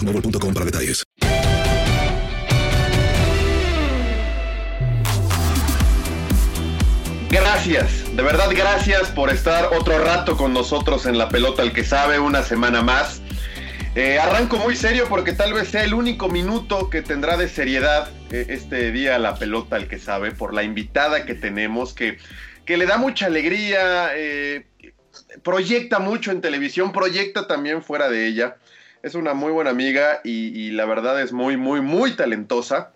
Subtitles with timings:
[0.00, 1.04] boostmobile.com para detalles.
[7.30, 11.84] Gracias, de verdad gracias por estar otro rato con nosotros en la pelota, el que
[11.84, 13.22] sabe, una semana más.
[13.94, 18.08] Eh, arranco muy serio porque tal vez sea el único minuto que tendrá de seriedad
[18.30, 22.18] eh, este día la pelota, el que sabe, por la invitada que tenemos, que,
[22.64, 24.66] que le da mucha alegría, eh,
[25.42, 28.56] proyecta mucho en televisión, proyecta también fuera de ella
[29.02, 32.92] es una muy buena amiga y, la verdad es muy, muy, muy talentosa.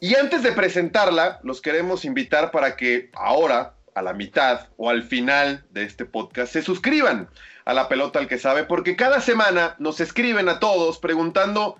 [0.00, 5.02] Y antes de presentarla, los queremos invitar para que ahora, a la mitad o al
[5.04, 7.28] final de este podcast, se suscriban
[7.64, 11.78] a la pelota al que sabe, porque cada semana nos escriben a todos preguntando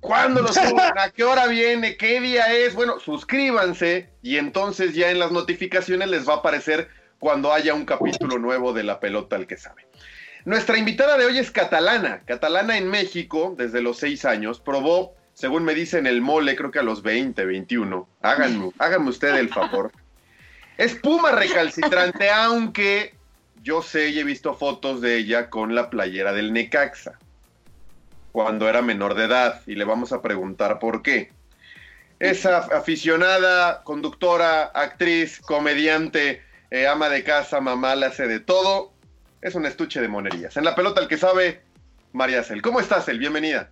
[0.00, 2.74] cuándo los suben, a qué hora viene, qué día es.
[2.74, 6.88] Bueno, suscríbanse y entonces ya en las notificaciones les va a aparecer
[7.18, 9.86] cuando haya un capítulo nuevo de la pelota al que sabe.
[10.44, 15.64] Nuestra invitada de hoy es catalana, catalana en México desde los seis años, probó, según
[15.64, 18.06] me dicen, el mole creo que a los 20, 21.
[18.20, 19.90] Háganme, háganme usted el favor.
[20.76, 23.14] Es puma recalcitrante, aunque
[23.62, 27.18] yo sé y he visto fotos de ella con la playera del Necaxa,
[28.30, 31.32] cuando era menor de edad, y le vamos a preguntar por qué.
[32.18, 38.93] Esa aficionada, conductora, actriz, comediante, eh, ama de casa, mamá, la hace de todo
[39.44, 40.56] es un estuche de monerías.
[40.56, 41.62] En la pelota el que sabe,
[42.12, 42.62] María Cel.
[42.62, 43.18] ¿Cómo estás, El?
[43.18, 43.70] Bienvenida.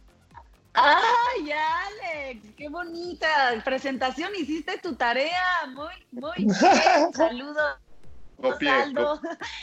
[0.75, 2.47] ¡Ay, Alex!
[2.59, 3.27] ¡Qué bonita
[3.65, 4.31] presentación!
[4.39, 5.43] Hiciste tu tarea.
[5.73, 6.55] Muy, muy bien.
[7.15, 7.79] Saludos.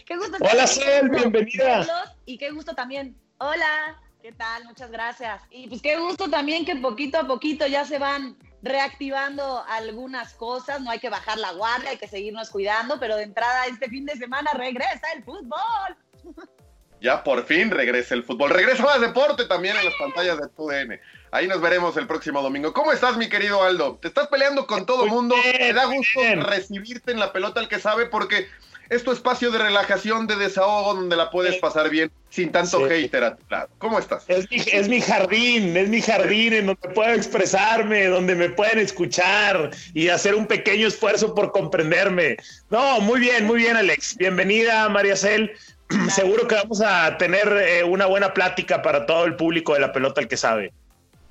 [0.07, 1.85] Qué gusto Hola, Cel, bienvenida.
[2.25, 3.15] Y qué gusto también.
[3.37, 4.63] Hola, ¿qué tal?
[4.63, 5.43] Muchas gracias.
[5.51, 10.81] Y pues qué gusto también que poquito a poquito ya se van reactivando algunas cosas,
[10.81, 14.05] no hay que bajar la guardia, hay que seguirnos cuidando, pero de entrada este fin
[14.05, 15.97] de semana regresa el fútbol.
[17.01, 18.49] Ya por fin regresa el fútbol.
[18.49, 20.99] Regresa más deporte también en las pantallas de TUDN.
[21.31, 22.73] Ahí nos veremos el próximo domingo.
[22.73, 23.97] ¿Cómo estás, mi querido Aldo?
[24.01, 25.35] Te estás peleando con todo el mundo.
[25.59, 28.49] Me da gusto recibirte en la pelota el que sabe porque
[28.89, 33.23] es tu espacio de relajación, de desahogo, donde la puedes pasar bien sin tanto hater
[33.23, 33.69] a tu lado.
[33.77, 34.23] ¿Cómo estás?
[34.27, 38.79] Es mi, es mi, jardín, es mi jardín en donde puedo expresarme, donde me pueden
[38.79, 42.37] escuchar y hacer un pequeño esfuerzo por comprenderme.
[42.69, 44.17] No, muy bien, muy bien, Alex.
[44.17, 45.51] Bienvenida, María Cel.
[46.09, 49.93] Seguro que vamos a tener eh, una buena plática para todo el público de la
[49.93, 50.73] pelota, el que sabe.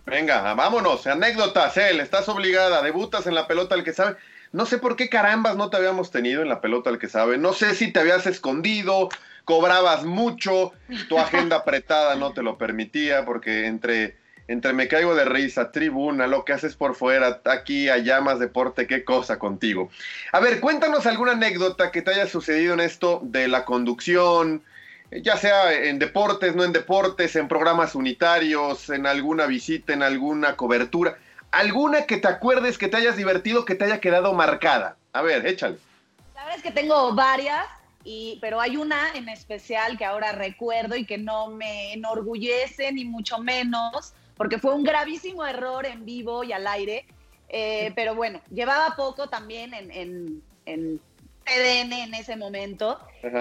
[0.07, 1.07] Venga, vámonos.
[1.07, 2.01] Anécdotas, Cel.
[2.01, 2.83] Estás obligada.
[2.83, 4.17] Debutas en la pelota, el que sabe.
[4.53, 7.39] No sé por qué carambas no te habíamos tenido en la pelota al que sabe.
[7.39, 9.09] No sé si te habías escondido,
[9.45, 10.73] cobrabas mucho,
[11.09, 14.17] tu agenda apretada no te lo permitía, porque entre,
[14.47, 18.87] entre me caigo de risa, tribuna, lo que haces por fuera, aquí, allá más deporte,
[18.87, 19.91] qué cosa contigo.
[20.33, 24.63] A ver, cuéntanos alguna anécdota que te haya sucedido en esto de la conducción,
[25.11, 30.57] ya sea en deportes, no en deportes, en programas unitarios, en alguna visita, en alguna
[30.57, 31.19] cobertura.
[31.51, 34.97] ¿Alguna que te acuerdes que te hayas divertido, que te haya quedado marcada?
[35.13, 35.79] A ver, échale.
[36.35, 37.67] La verdad es que tengo varias,
[38.05, 43.05] y, pero hay una en especial que ahora recuerdo y que no me enorgullece ni
[43.05, 47.07] mucho menos, porque fue un gravísimo error en vivo y al aire.
[47.49, 51.01] Eh, pero bueno, llevaba poco también en, en, en
[51.45, 53.01] TDN en ese momento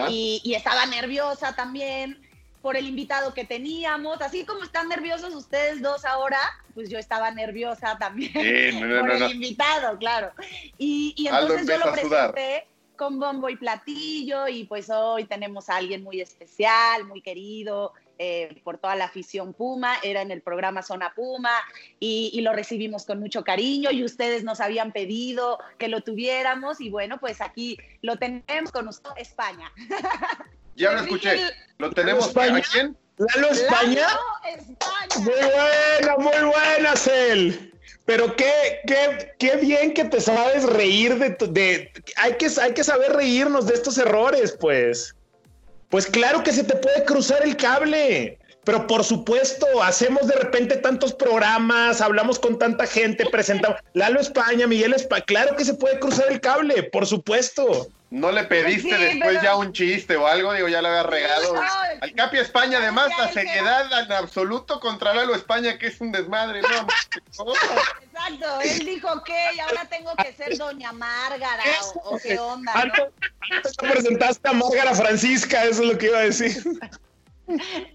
[0.10, 2.18] y, y, estaba nerviosa también
[2.62, 4.22] por el invitado que teníamos.
[4.22, 6.40] Así como están nerviosos ustedes dos ahora,
[6.74, 9.30] pues yo estaba nerviosa también sí, no, por no, el no.
[9.32, 10.32] invitado, claro.
[10.78, 15.78] Y, y entonces yo lo presenté con bombo y platillo y pues hoy tenemos a
[15.78, 17.94] alguien muy especial, muy querido.
[18.20, 21.52] eh, por toda la afición Puma, era en el programa Zona Puma
[22.00, 26.82] y, y lo recibimos con mucho cariño y ustedes nos habían pedido que lo tuviéramos
[26.82, 29.72] y bueno, pues aquí lo tenemos con usted, España.
[30.78, 31.40] Ya lo escuché.
[31.80, 32.58] ¿Lo tenemos España?
[32.58, 32.98] a quién?
[33.18, 34.08] ¿Lalo España?
[34.08, 35.18] Lalo España.
[35.20, 37.74] Muy buena, muy buena, Cel.
[38.06, 42.74] Pero qué, qué, qué bien que te sabes reír de, tu- de hay que, hay
[42.74, 45.14] que saber reírnos de estos errores, pues.
[45.90, 48.40] Pues claro que se te puede cruzar el cable.
[48.64, 54.68] Pero por supuesto, hacemos de repente tantos programas, hablamos con tanta gente, presentamos Lalo España,
[54.68, 55.24] Miguel España.
[55.26, 57.88] Claro que se puede cruzar el cable, por supuesto.
[58.10, 60.54] ¿No le pediste Sí, después pero- ya un chiste o algo?
[60.54, 61.54] Digo, ya le había regado.
[61.56, 61.62] no.
[62.02, 66.62] Al Capi España, además, la seriedad en absoluto contra Lalo España, que es un desmadre.
[66.62, 66.88] No.
[68.02, 71.64] Exacto, él dijo que y ahora tengo que ser Doña Márgara
[71.96, 72.74] o, o qué onda.
[72.74, 72.82] ¿no?
[72.82, 73.04] Antes
[73.52, 76.64] antes te presentaste a Márgara Francisca, eso es lo que iba a decir.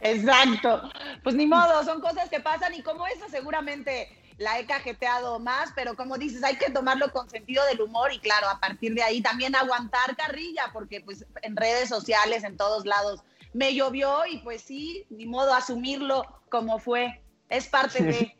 [0.00, 0.91] Exacto.
[1.23, 4.09] Pues ni modo, son cosas que pasan y como esa seguramente
[4.42, 8.18] la he cajeteado más, pero como dices, hay que tomarlo con sentido del humor y
[8.18, 12.84] claro, a partir de ahí también aguantar carrilla, porque pues en redes sociales, en todos
[12.84, 13.22] lados,
[13.54, 17.20] me llovió y pues sí, ni modo asumirlo como fue.
[17.48, 18.36] Es parte de...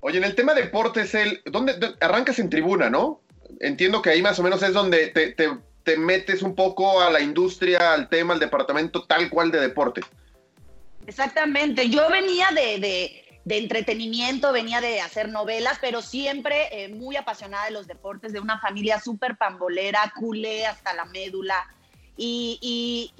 [0.00, 3.20] Oye, en el tema deportes, el, ¿dónde, dónde- arrancas en tribuna, no?
[3.60, 7.10] Entiendo que ahí más o menos es donde te, te- te metes un poco a
[7.10, 10.00] la industria, al tema, al departamento tal cual de deporte.
[11.06, 11.88] Exactamente.
[11.90, 17.64] Yo venía de, de- de entretenimiento, venía de hacer novelas, pero siempre eh, muy apasionada
[17.64, 21.66] de los deportes, de una familia súper pambolera, culé hasta la médula.
[22.16, 23.10] Y,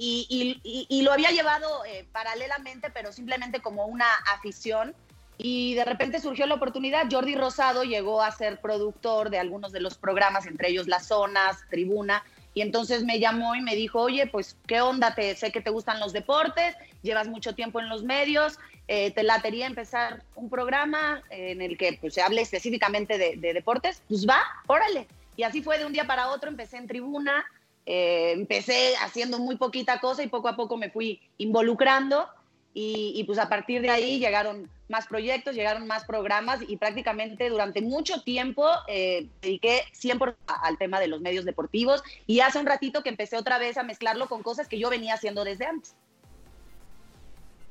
[1.02, 4.94] lo había llevado eh, paralelamente, pero simplemente como una afición.
[5.38, 7.08] Y de repente surgió la oportunidad.
[7.10, 11.64] Jordi Rosado llegó a ser productor de algunos de los programas, entre ellos Las Zonas,
[11.68, 12.22] Tribuna.
[12.54, 15.14] Y entonces me llamó y me dijo, oye, pues, ¿qué onda?
[15.14, 18.58] Te, sé que te gustan los deportes, llevas mucho tiempo en los medios,
[18.94, 23.54] eh, te latería empezar un programa en el que pues, se hable específicamente de, de
[23.54, 24.02] deportes.
[24.06, 25.06] Pues va, órale.
[25.34, 27.42] Y así fue de un día para otro, empecé en tribuna,
[27.86, 32.28] eh, empecé haciendo muy poquita cosa y poco a poco me fui involucrando.
[32.74, 37.48] Y, y, pues a partir de ahí llegaron más proyectos, llegaron más programas y prácticamente
[37.48, 42.66] durante mucho tiempo eh, dediqué 100% al tema de los medios deportivos y hace un
[42.66, 45.94] ratito que empecé otra vez a mezclarlo con cosas que yo venía haciendo desde antes.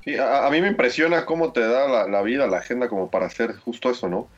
[0.04, 3.56] Sí, a, mí me impresiona cómo te da la, vida, la agenda como para hacer
[3.58, 4.30] justo eso, ¿no?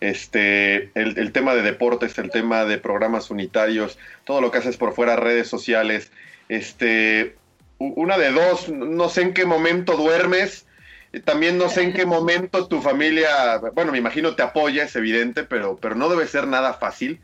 [0.00, 4.94] Este, el, tema de deportes, el tema de programas unitarios, todo lo que haces por
[4.94, 6.10] fuera, redes sociales,
[6.48, 7.36] este,
[7.78, 10.66] una de dos, no sé en qué momento duermes,
[11.12, 14.96] eh, también no sé en qué momento tu familia, bueno, me imagino te apoya, es
[14.96, 17.20] evidente, pero, pero no debe ser nada fácil.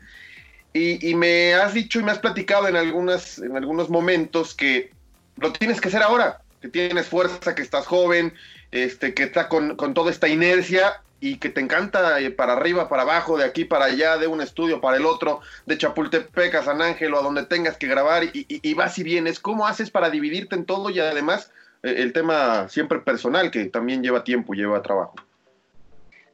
[0.71, 4.91] Y, y me has dicho y me has platicado en, algunas, en algunos momentos que
[5.35, 8.33] lo tienes que hacer ahora, que tienes fuerza, que estás joven,
[8.71, 12.87] este, que está con, con toda esta inercia y que te encanta eh, para arriba,
[12.87, 16.63] para abajo, de aquí para allá, de un estudio para el otro, de Chapultepec a
[16.63, 19.39] San Ángel o a donde tengas que grabar y, y- y vas y vienes.
[19.39, 21.51] ¿Cómo haces para dividirte en todo y además
[21.83, 25.15] eh, el tema siempre personal, que también lleva tiempo, lleva trabajo?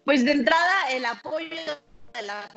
[0.04, 1.50] Pues de entrada, el apoyo
[2.14, 2.48] de la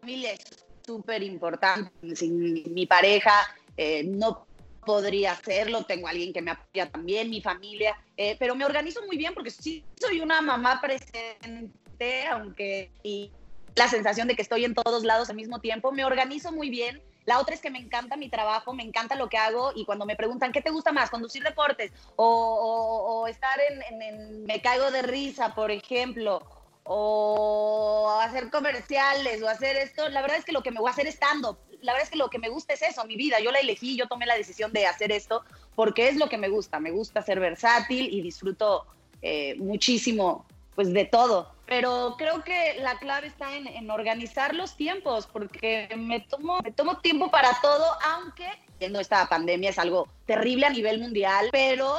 [0.00, 0.40] familia es
[0.84, 1.92] súper importante.
[2.16, 3.32] Sin mi pareja
[3.76, 4.44] eh, no
[4.84, 9.16] podría hacerlo, tengo alguien que me apoya también, mi familia, eh, pero me organizo muy
[9.16, 13.30] bien porque sí soy una mamá presente, aunque y
[13.74, 17.02] la sensación de que estoy en todos lados al mismo tiempo, me organizo muy bien.
[17.24, 20.04] La otra es que me encanta mi trabajo, me encanta lo que hago y cuando
[20.04, 21.08] me preguntan, ¿qué te gusta más?
[21.08, 26.42] ¿Conducir deportes o, estar en- en Me Caigo de Risa, por ejemplo?
[26.84, 30.92] O hacer comerciales o hacer esto, la verdad es que lo que me voy a
[30.92, 31.58] hacer es stand-up.
[31.80, 33.40] La verdad es que lo que me gusta es eso, mi vida.
[33.40, 35.42] Yo la elegí, yo tomé la decisión de hacer esto
[35.74, 36.78] porque es lo que me gusta.
[36.78, 38.86] Me gusta ser versátil y disfruto
[39.20, 41.52] eh, muchísimo pues de todo.
[41.66, 46.72] Pero creo que la clave está en, en organizar los tiempos porque me tomo, me
[46.72, 47.84] tomo tiempo para todo,
[48.14, 51.94] aunque viviendo esta pandemia es algo terrible a nivel mundial, pero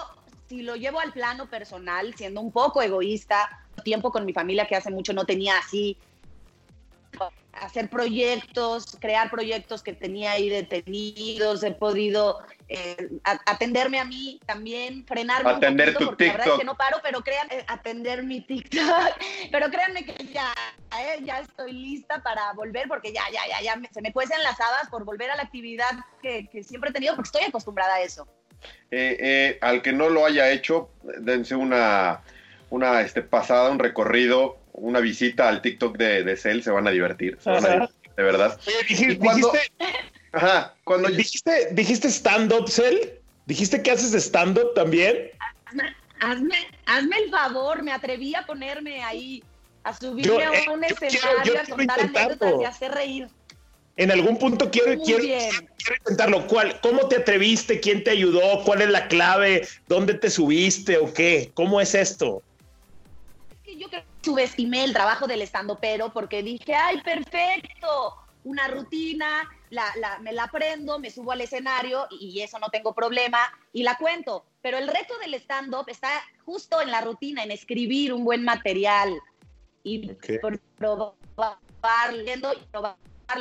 [0.48, 4.76] si lo llevo al plano personal, siendo un poco egoísta, tiempo con mi familia que
[4.76, 5.98] hace mucho no tenía así
[7.54, 13.10] hacer proyectos, crear proyectos que tenía ahí detenidos, he podido eh,
[13.46, 16.34] atenderme a mí también, frenarme Atender un poquito, tu porque TikTok.
[16.34, 18.82] la verdad es que no paro, pero crean, eh, atender mi TikTok,
[19.52, 20.52] pero créanme que ya,
[21.00, 24.42] eh, ya estoy lista para volver, porque ya, ya, ya, ya me- se me cuecen
[24.42, 25.92] las habas por volver a la actividad
[26.24, 28.28] que, que siempre he tenido, porque estoy acostumbrada a eso.
[29.62, 30.90] Al que no lo haya hecho,
[31.20, 32.22] dense una,
[32.74, 36.92] una este, pasada, un recorrido, una visita al TikTok de, de Cell, se van a
[36.92, 37.74] divertir, se van a Ajá.
[37.76, 38.60] divertir, de verdad.
[38.66, 39.74] Oye, dij- Y cuando- dijiste,
[40.32, 43.20] Ajá, cuando dijiste, dijiste stand-up, Cel.
[43.46, 45.30] ¿Dijiste que haces stand-up también?
[45.68, 46.56] Hazme, hazme,
[46.88, 49.44] hazme el favor, me atreví a ponerme ahí,
[49.84, 52.92] a subirme Yo, a eh, un yo quiero- escenario, yo a contar anécdotas y hacer
[52.94, 53.28] reír.
[53.98, 56.48] En algún punto quiero, quiero, quiero intentarlo.
[56.48, 57.80] ¿Cuál, ¿Cómo te atreviste?
[57.80, 58.64] ¿Quién te ayudó?
[58.64, 59.68] ¿Cuál es la clave?
[59.88, 61.52] ¿Dónde te subiste o qué?
[61.54, 62.42] ¿Cómo es esto?
[63.74, 68.68] Que yo creo que subestimé el trabajo del estando pero porque dije, ay, perfecto, una
[68.68, 72.94] rutina, la, la- me la aprendo, me subo al escenario y, y eso no tengo
[72.94, 73.40] problema
[73.72, 74.46] y la cuento.
[74.62, 76.10] Pero el reto del stand-up está
[76.46, 79.14] justo en la rutina, en escribir un buen material
[79.84, 80.26] y Ok.
[80.42, 82.98] por- probar, leyendo y probarlo.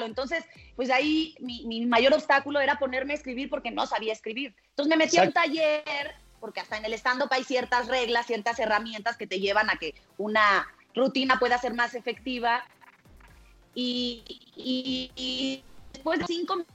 [0.07, 0.45] Entonces,
[0.77, 4.55] pues ahí mi, mi mayor obstáculo era ponerme a escribir porque no sabía escribir.
[4.71, 5.49] Entonces me metí a un Exacto.
[5.51, 9.77] taller, porque hasta en el stand-up hay ciertas reglas, ciertas herramientas que te llevan a
[9.77, 12.65] que una rutina pueda ser más efectiva.
[13.77, 14.25] Y,
[14.57, 16.67] y- y después de cinco,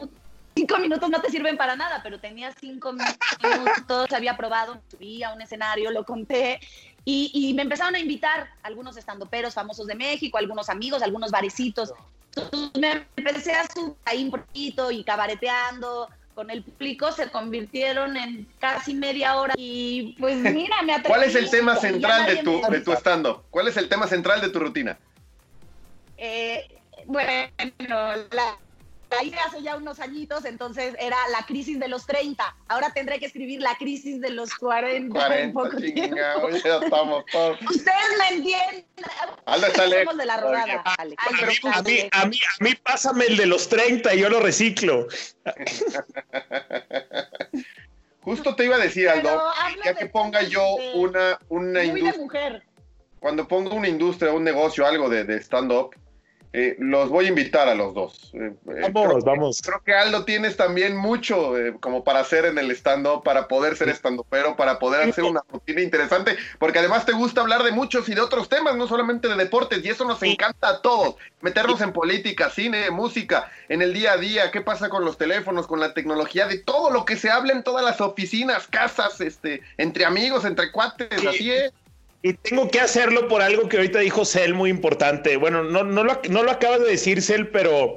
[0.55, 5.33] cinco minutos no te sirven para nada, pero tenía cinco minutos, había probado, subí a
[5.33, 6.61] un escenario, lo conté.
[7.03, 11.91] Y, y me empezaron a invitar algunos estandoperos famosos de México, algunos amigos, algunos barecitos.
[12.37, 16.07] Entonces me empecé a subir ahí un poquito y cabareteando
[16.37, 21.07] con el público, se convirtieron en casi media hora y pues mira, me atreví.
[21.07, 23.41] ¿Cuál es el tema central de tu, de tu stand-up?
[23.49, 24.99] ¿Cuál es el tema central de tu rutina?
[26.15, 27.25] Eh, bueno,
[28.29, 28.55] la,
[29.23, 32.55] hice hace ya unos añitos, entonces era la crisis de los 30.
[32.67, 34.95] Ahora tendré que escribir la crisis de los 40.
[34.95, 36.01] en 40, poco tiempo.
[36.01, 37.61] chingado, ya estamos todos.
[37.61, 38.85] Ustedes me entienden.
[39.89, 40.03] Lejos.
[40.03, 40.83] Somos de la rodada.
[40.97, 44.29] A mí, a, mí, a, mí, a mí pásame el de los 30 y yo
[44.29, 45.07] lo reciclo.
[48.21, 49.41] Justo te iba a decir, Aldo,
[49.85, 52.63] ya que ponga yo una, una industria, mujer.
[53.21, 55.95] cuando ponga una industria, un negocio, algo de, de stand-up,
[56.53, 58.31] eh, los voy a invitar a los dos.
[58.33, 59.61] Eh, eh, Vamos, creo, vamos.
[59.63, 63.75] creo que Aldo tienes también mucho eh, como para hacer en el stand-up, para poder
[63.75, 68.07] ser stand-upero, para poder hacer una rutina interesante, porque además te gusta hablar de muchos
[68.09, 71.15] y de otros temas, no solamente de deportes, y eso nos encanta a todos.
[71.41, 75.67] Meternos en política, cine, música, en el día a día, qué pasa con los teléfonos,
[75.67, 79.61] con la tecnología, de todo lo que se habla en todas las oficinas, casas, este,
[79.77, 81.27] entre amigos, entre cuates, Sí.
[81.27, 81.71] así es.
[82.27, 85.37] Y tengo que hacerlo por algo que ahorita dijo Cel muy importante.
[85.37, 87.95] Bueno, no, no, lo, acabas de decir, Cel, pero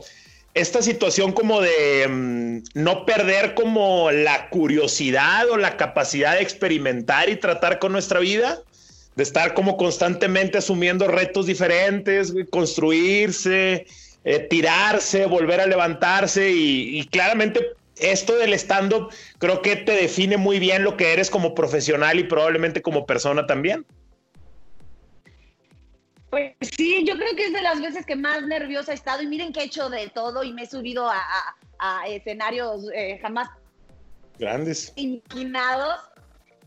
[0.55, 7.29] esta situación como de mm, no perder como la curiosidad o la capacidad de experimentar
[7.29, 8.61] y tratar con nuestra vida,
[9.17, 13.85] de estar como constantemente asumiendo retos diferentes, construirse,
[14.23, 20.61] eh, tirarse, volver a levantarse y claramente esto del stand-up creo que te define muy
[20.61, 23.85] bien lo que eres como profesional y probablemente como persona también.
[26.31, 29.27] Pues sí, yo creo que es de las veces que más nerviosa he estado y
[29.27, 31.57] miren que he hecho de todo y me he subido a, a-
[32.03, 33.49] a escenarios eh, jamás
[34.39, 34.93] Grandes.
[34.97, 35.99] imaginados,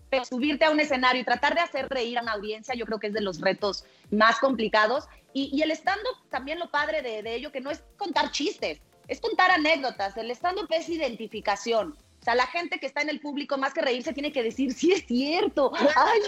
[0.09, 2.99] pero subirte a un escenario y tratar de hacer reír a una audiencia, yo creo
[2.99, 5.05] que es de los retos más complicados.
[5.33, 8.79] Y, y el stand-up, también lo padre de, de ello, que no es contar chistes,
[9.07, 10.15] es contar anécdotas.
[10.17, 11.95] El stand-up es identificación.
[12.23, 14.73] O sea, la gente que está en el público, más que reírse, tiene que decir,
[14.73, 15.73] sí es cierto.
[15.97, 16.21] Ay,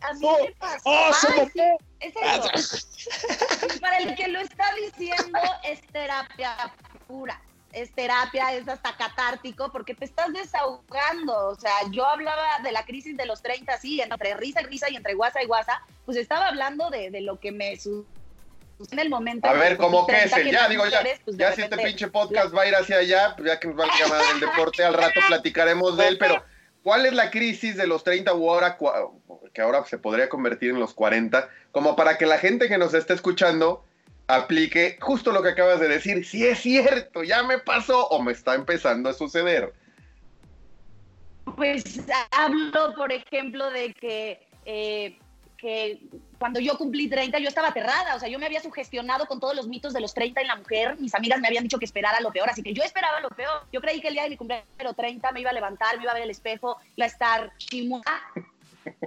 [0.00, 0.80] a mí me pasó.
[0.84, 1.60] ¡Oh, Ay, sí,
[2.00, 3.78] es eso.
[3.82, 6.72] Para el que lo está diciendo, es terapia
[7.06, 7.38] pura.
[7.72, 11.48] Es terapia, es hasta catártico, porque te estás desahogando.
[11.48, 14.88] O sea, yo hablaba de la crisis de los 30, sí, entre risa y risa
[14.88, 18.23] y entre guasa y guasa, pues estaba hablando de, de lo que me sucedió
[18.90, 19.46] en el momento.
[19.46, 20.44] A ver, que ¿cómo con que es 30 el?
[20.44, 23.34] que Ya, digo, ya, pues, ya si este pinche podcast va a ir hacia allá,
[23.36, 26.42] pues ya que nos va a llamar del deporte, al rato platicaremos de él, pero
[26.82, 28.78] ¿cuál es la crisis de los 30 o ahora,
[29.52, 32.94] que ahora se podría convertir en los 40, como para que la gente que nos
[32.94, 33.84] está escuchando
[34.26, 38.32] aplique justo lo que acabas de decir, si es cierto, ya me pasó o me
[38.32, 39.72] está empezando a suceder?
[41.56, 41.84] Pues
[42.30, 45.18] hablo, por ejemplo, de que, eh,
[45.58, 46.00] que
[46.44, 49.56] cuando yo cumplí 30 yo estaba aterrada, o sea, yo me había sugestionado con todos
[49.56, 52.20] los mitos de los 30 en la mujer, mis amigas me habían dicho que esperara
[52.20, 53.66] lo peor, así que yo esperaba lo peor.
[53.72, 56.10] Yo creí que el día de mi cumpleaños 30 me iba a levantar, me iba
[56.12, 58.02] a ver el espejo, iba a estar chimua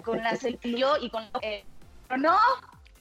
[0.03, 1.29] con la celillo y con...
[1.43, 1.63] Eh,
[2.17, 2.39] no,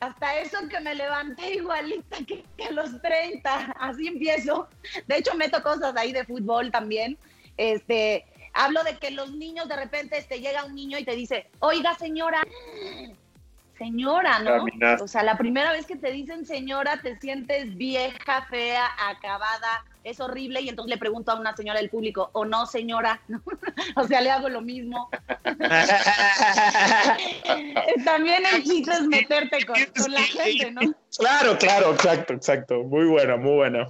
[0.00, 4.69] hasta eso que me levanté igualita que, que, los 30, así empiezo.
[5.07, 7.16] De hecho, meto cosas ahí de fútbol también.
[7.57, 11.49] Este, hablo de que los niños de repente este, llega un niño y te dice,
[11.61, 12.43] oiga señora,
[13.76, 14.64] señora, ¿no?
[15.02, 20.21] O sea, la primera vez que te dicen señora te sientes vieja, fea, acabada, es
[20.21, 23.21] horrible y entonces le pregunto a una señora del público, o no señora,
[23.97, 25.11] o sea, le hago lo mismo.
[28.04, 29.76] También el chiste es meterte con,
[30.12, 30.95] la gente, ¿no?
[31.18, 32.85] Claro, claro, exacto, exacto.
[32.85, 33.88] Muy buena, muy buena.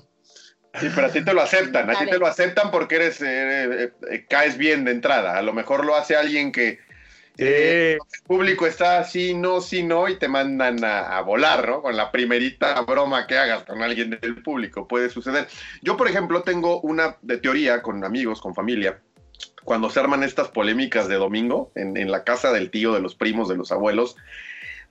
[0.81, 3.91] Sí, pero a ti te lo aceptan, a ti te lo aceptan porque eres, eh,
[4.11, 5.39] eh, caes bien de entrada.
[5.39, 6.81] A lo mejor lo hace alguien que
[7.39, 11.83] eh, el público está así, no, sí, no, y te mandan a, volar, ¿no?
[11.83, 15.49] Con la primerita broma que hagas con alguien del público, puede suceder.
[15.83, 19.01] Yo, por ejemplo, tengo una de teoría con amigos, con familia,
[19.65, 23.15] cuando se arman estas polémicas de domingo en, en la casa del tío, de los
[23.15, 24.17] primos, de los abuelos,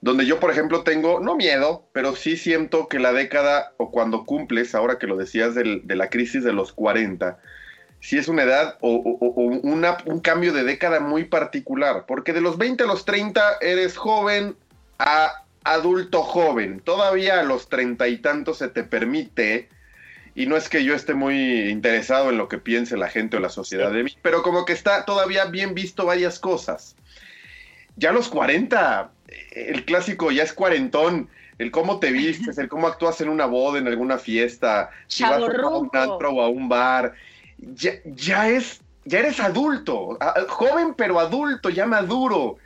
[0.02, 4.26] donde yo, por ejemplo, tengo, no miedo, pero sí siento que la década, o cuando
[4.26, 7.40] cumples, ahora que lo decías de la crisis de los 40,
[8.06, 12.84] sí es una edad o, un cambio de década muy particular, porque de los 20
[12.84, 14.56] a los 30 eres joven
[15.00, 19.70] a adulto joven, todavía a los treinta y tantos se te permite,
[20.36, 23.40] y no es que yo esté muy interesado en lo que piense la gente o
[23.40, 26.96] la sociedad de mí, pero como que está todavía bien visto varias cosas.
[27.96, 29.10] Ya a los 40
[29.54, 33.80] el clásico ya es cuarentón, el cómo te vistes, el cómo actúas en una boda,
[33.80, 37.16] en alguna fiesta, si vas a un antro o a un bar,
[37.74, 40.18] ya, ya es, ya eres adulto,
[40.50, 42.58] joven pero adulto, ya maduro.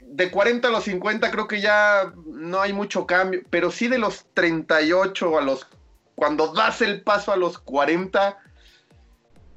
[0.00, 3.98] De 40 a los 50 creo que ya no hay mucho cambio, pero sí de
[3.98, 5.66] los 38 a los,
[6.14, 8.38] cuando das el paso a los 40,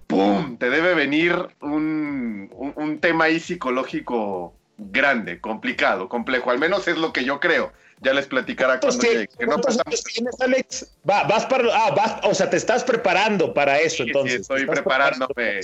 [0.08, 0.58] ¡pum!
[0.58, 6.52] Te debe venir un, un tema ahí psicológico grande, complicado, complejo.
[6.52, 7.74] Al menos es lo que yo creo.
[8.02, 9.28] Ya les platicará cuando llegue.
[9.28, 10.92] tienes, Alex?
[11.04, 14.34] vas para, ah, vas, o sea, te estás preparando para eso, entonces.
[14.34, 15.62] Sí, estoy preparándome.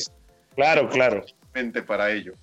[0.55, 1.25] Claro, claro.
[1.85, 2.33] Para ello.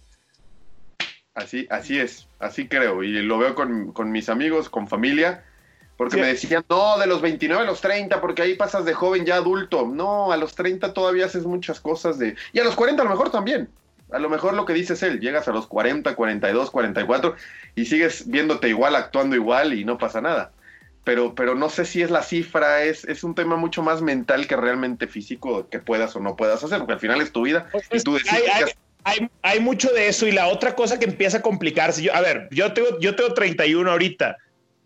[1.35, 3.03] Así, así es, así creo.
[3.03, 5.45] Y lo veo con, con mis amigos, con familia,
[5.97, 9.25] porque me decían, no, de los 29 a los 30, porque ahí pasas de joven
[9.25, 9.87] ya adulto.
[9.87, 12.37] No, a los 30 todavía haces muchas cosas de...
[12.53, 13.69] Y a los 40 a lo mejor también.
[14.11, 17.37] A lo mejor lo que dices él, llegas a los 40, 42, 44
[17.75, 20.53] y sigues viéndote igual, actuando igual y no pasa nada.
[21.05, 24.47] Pero, pero no sé si es la cifra, es, es un tema mucho más mental
[24.47, 27.67] que realmente físico que puedas o no puedas hacer, porque al final es tu vida
[27.73, 28.77] y pues tú decides.
[29.05, 32.21] Hay, hay, mucho de eso y la otra cosa que empieza a complicarse, yo, a
[32.21, 34.37] ver, yo tengo, yo tengo 31 ahorita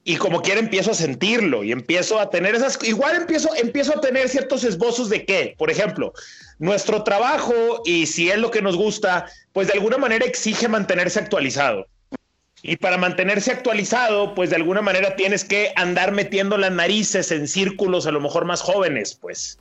[0.04, 4.00] y como quiera empiezo a sentirlo y empiezo a tener esas, igual empiezo, empiezo a
[4.00, 6.12] tener ciertos esbozos de qué, por ejemplo,
[6.58, 11.20] nuestro trabajo y si es lo que nos gusta, pues de alguna manera exige mantenerse
[11.20, 11.86] actualizado.
[12.64, 17.48] Y para mantenerse actualizado, pues de alguna manera tienes que andar metiendo las narices en
[17.48, 19.58] círculos a lo mejor más jóvenes, pues.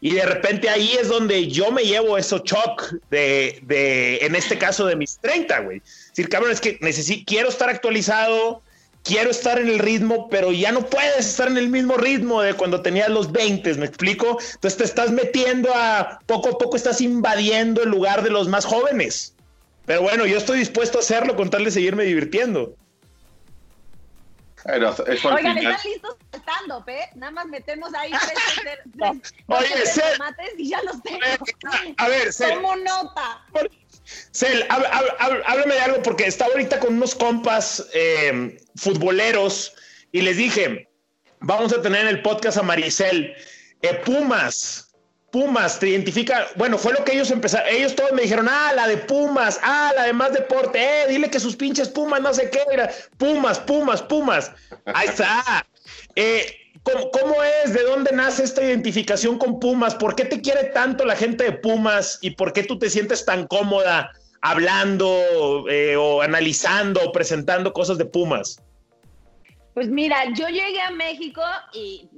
[0.00, 4.58] Y de repente ahí es donde yo me llevo eso shock de, de, en este
[4.58, 5.78] caso de mis 30, güey.
[5.78, 8.62] Es decir, cabrón, es que necesito, quiero estar actualizado,
[9.02, 12.54] quiero estar en el ritmo, pero ya no puedes estar en el mismo ritmo de
[12.54, 14.38] cuando tenías los 20, ¿me explico?
[14.54, 18.64] Entonces te estás metiendo a, poco a poco estás invadiendo el lugar de los más
[18.64, 19.34] jóvenes.
[19.86, 22.76] Pero bueno, yo estoy dispuesto a hacerlo con tal de seguirme divirtiendo.
[24.64, 25.44] Oigan, ¿están
[25.84, 27.08] listos saltando, ¿eh?
[27.16, 28.12] Nada más metemos ahí
[28.54, 29.68] tres, tres, Oye,
[30.12, 31.18] tomates y ya los tengo.
[31.96, 33.44] A ver, Tomo nota.
[34.32, 39.74] Cel, háblame de algo porque estaba ahorita con unos compas eh, futboleros
[40.12, 40.88] y les dije,
[41.40, 43.34] vamos a tener en el podcast a Maricel.
[43.82, 44.92] Eh, Pumas,
[45.32, 48.86] Pumas, te identifica, bueno, fue lo que ellos empezaron, ellos todos me dijeron, ah, la
[48.86, 52.50] de Pumas, ah, la de más deporte, eh, dile que sus pinches Pumas, no sé
[52.50, 52.60] qué,
[53.16, 54.52] Pumas, Pumas, Pumas,
[54.84, 55.66] ahí está.
[56.16, 57.72] Eh, ¿Cómo, es?
[57.72, 59.94] ¿De dónde nace esta identificación con Pumas?
[59.94, 63.24] ¿Por qué te quiere tanto la gente de Pumas y por qué tú te sientes
[63.24, 68.60] tan cómoda hablando eh, o analizando o presentando cosas de Pumas?
[69.74, 71.40] Pues mira, yo llegué a México
[71.72, 72.08] y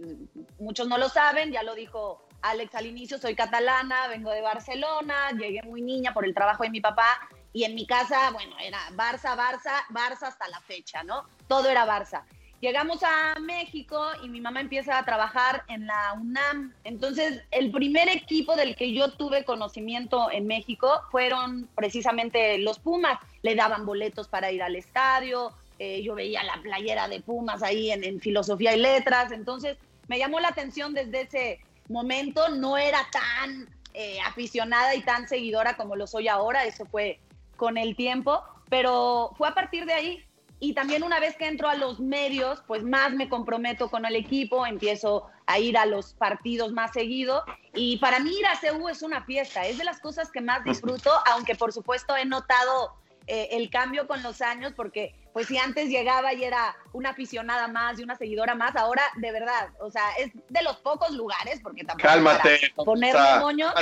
[0.59, 5.31] muchos no lo saben, ya lo dijo Alex al inicio, soy catalana, vengo de Barcelona,
[5.39, 8.79] llegué muy niña por el trabajo de mi papá y en mi casa, bueno, era
[8.97, 11.25] Barça, Barça, Barça hasta la fecha, ¿no?
[11.47, 12.25] Todo era Barça.
[12.65, 16.73] Llegamos a México y mi mamá empieza a trabajar en la UNAM.
[16.85, 23.19] Entonces, el primer equipo del que yo tuve conocimiento en México fueron precisamente los Pumas.
[23.43, 27.91] Le daban boletos para ir al estadio, eh, yo veía la playera de Pumas ahí
[27.91, 29.77] en, filosofía y letras, entonces
[30.09, 35.77] me llamó la atención desde ese momento, no era tan eh, aficionada y tan seguidora
[35.77, 37.21] como lo soy ahora, eso fue
[37.59, 40.25] con el tiempo, pero fue a partir de ahí.
[40.65, 44.17] Y también una vez que entro a los medios, pues más me comprometo con el
[44.17, 47.45] equipo, empiezo a ir a los partidos más seguido.
[47.75, 50.65] Y para mí ir a CU es una fiesta, es de las cosas que más
[50.65, 52.95] disfruto, aunque por supuesto he notado
[53.27, 57.67] eh, el cambio con los años, porque pues si antes llegaba y era una aficionada
[57.69, 61.59] más y una seguidora más, ahora de verdad, o sea, es de los pocos lugares,
[61.63, 63.73] porque tampoco Cálmate, poner moños.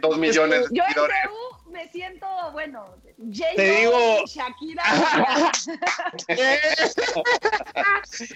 [0.00, 2.84] dos millones de Yo en CU me siento, bueno,
[3.18, 4.82] J Te digo- Shakira.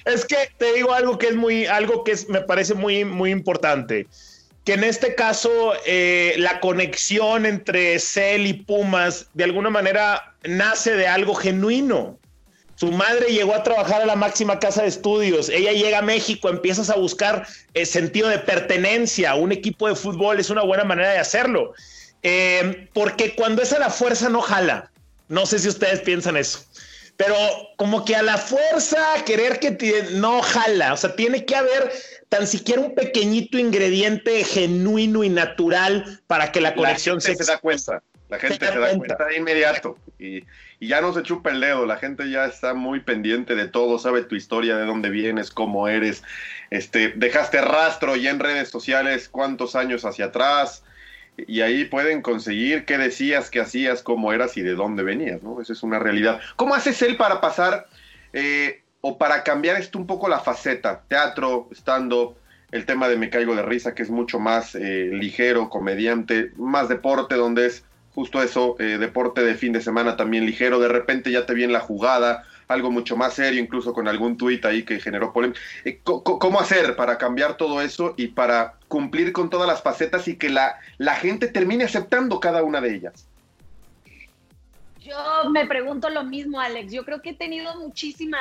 [0.04, 3.30] es que te digo algo que es muy, algo que es, me parece muy, muy
[3.30, 4.06] importante.
[4.64, 10.94] Que en este caso eh, la conexión entre Cell y Pumas de alguna manera nace
[10.94, 12.18] de algo genuino.
[12.76, 15.48] Su madre llegó a trabajar a la máxima casa de estudios.
[15.48, 19.34] Ella llega a México, empiezas a buscar el sentido de pertenencia.
[19.36, 21.72] Un equipo de fútbol es una buena manera de hacerlo.
[22.22, 24.90] Eh, porque cuando es a la fuerza no jala.
[25.28, 26.64] No sé si ustedes piensan eso.
[27.16, 27.36] Pero
[27.76, 30.92] como que a la fuerza querer que te- no jala.
[30.94, 31.92] O sea, tiene que haber
[32.28, 37.58] tan siquiera un pequeñito ingrediente genuino y natural para que la conexión gente se da
[37.58, 38.02] cuenta.
[38.34, 39.16] La gente Se se da cuenta.
[39.16, 39.96] cuenta de inmediato.
[40.18, 40.44] Y,
[40.80, 41.86] y ya no se chupa el dedo.
[41.86, 43.98] La gente ya está muy pendiente de todo.
[43.98, 46.24] Sabe tu historia, de dónde vienes, cómo eres.
[46.70, 50.82] Este, dejaste rastro ya en redes sociales cuántos años hacia atrás.
[51.36, 55.60] Y ahí pueden conseguir qué decías, qué hacías, cómo eras y de dónde venías, ¿no?
[55.60, 56.40] Esa es una realidad.
[56.56, 57.86] ¿Cómo haces él para pasar
[58.32, 61.02] eh, o para cambiar esto un poco la faceta?
[61.08, 62.36] Teatro, stand-up,
[62.70, 66.88] el tema de Me Caigo de Risa, que es mucho más eh, ligero, comediante, más
[66.88, 67.84] deporte, donde es
[68.14, 71.72] justo eso, eh, deporte de fin de semana también ligero, de repente ya te viene
[71.72, 75.60] la jugada, algo mucho más serio, incluso con algún tuit ahí que generó polémica.
[75.84, 80.36] Eh, ¿Cómo hacer para cambiar todo eso y para cumplir con todas las facetas y
[80.36, 83.28] que la, la gente termine aceptando cada una de ellas?
[85.00, 86.92] Yo me pregunto lo mismo, Alex.
[86.92, 88.38] Yo creo que he tenido muchísima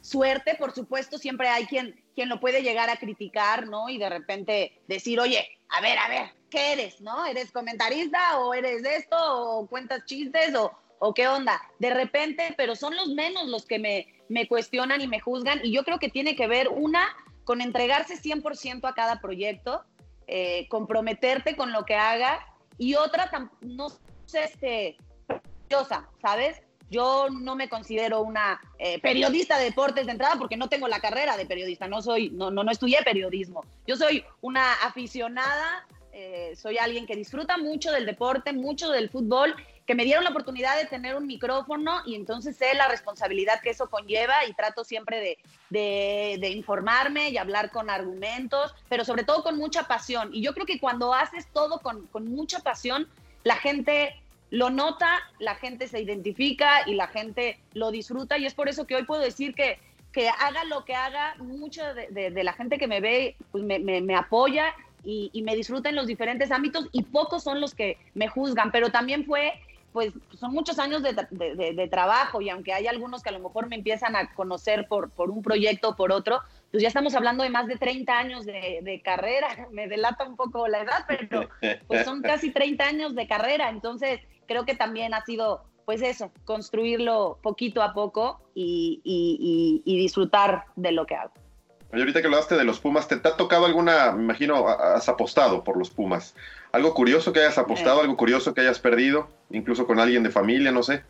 [0.00, 3.88] suerte, por supuesto, siempre hay quien, quien lo puede llegar a criticar, ¿no?
[3.88, 7.24] Y de repente decir, oye, a ver, a ver, ¿qué eres, no?
[7.26, 11.60] ¿Eres comentarista o eres esto o cuentas chistes o, o qué onda?
[11.78, 15.72] De repente, pero son los menos los que me, me cuestionan y me juzgan y
[15.72, 19.84] yo creo que tiene que ver una con entregarse 100% a cada proyecto,
[20.26, 22.38] eh, comprometerte con lo que hagas
[22.78, 23.88] y otra, no
[24.26, 24.96] sé, este,
[25.68, 26.62] periodista, ¿sabes?
[26.90, 31.00] Yo no me considero una eh, periodista de deportes de entrada porque no tengo la
[31.00, 33.64] carrera de periodista, no soy, no, no, no estudié periodismo.
[33.86, 39.54] Yo soy una aficionada, eh, soy alguien que disfruta mucho del deporte, mucho del fútbol,
[39.86, 43.70] que me dieron la oportunidad de tener un micrófono y entonces sé la responsabilidad que
[43.70, 45.38] eso conlleva y trato siempre
[45.70, 50.30] de, informarme y hablar con argumentos, pero sobre todo con mucha pasión.
[50.32, 53.08] Y yo creo que cuando haces todo con, mucha pasión,
[53.44, 54.14] la gente
[54.50, 58.86] lo nota, la gente se identifica y la gente lo disfruta y es por eso
[58.86, 59.78] que hoy puedo decir que,
[60.12, 64.74] que haga lo que haga, mucha de, la gente que me ve pues me apoya
[65.04, 68.70] y, y me disfruta en los diferentes ámbitos y pocos son los que me juzgan,
[68.72, 69.52] pero también fue,
[69.92, 73.32] pues son muchos años de, de- de- de trabajo y aunque hay algunos que a
[73.32, 76.88] lo mejor me empiezan a conocer por, por un proyecto o por otro, pues ya
[76.88, 81.04] estamos hablando de más de 30 años de carrera, me delata un poco la edad,
[81.08, 81.48] pero
[81.88, 86.30] pues son casi 30 años de carrera, entonces creo que también ha sido, pues eso,
[86.44, 91.32] construirlo poquito a poco y, y- y- y disfrutar de lo que hago.
[91.92, 95.08] Oye, ahorita que hablaste de los Pumas, ¿te, te ha tocado alguna, me imagino, has
[95.08, 96.36] apostado por los Pumas?
[96.72, 98.02] ¿Algo curioso que hayas apostado, Eh.
[98.02, 101.02] algo curioso que hayas perdido, incluso con alguien de familia, no sé?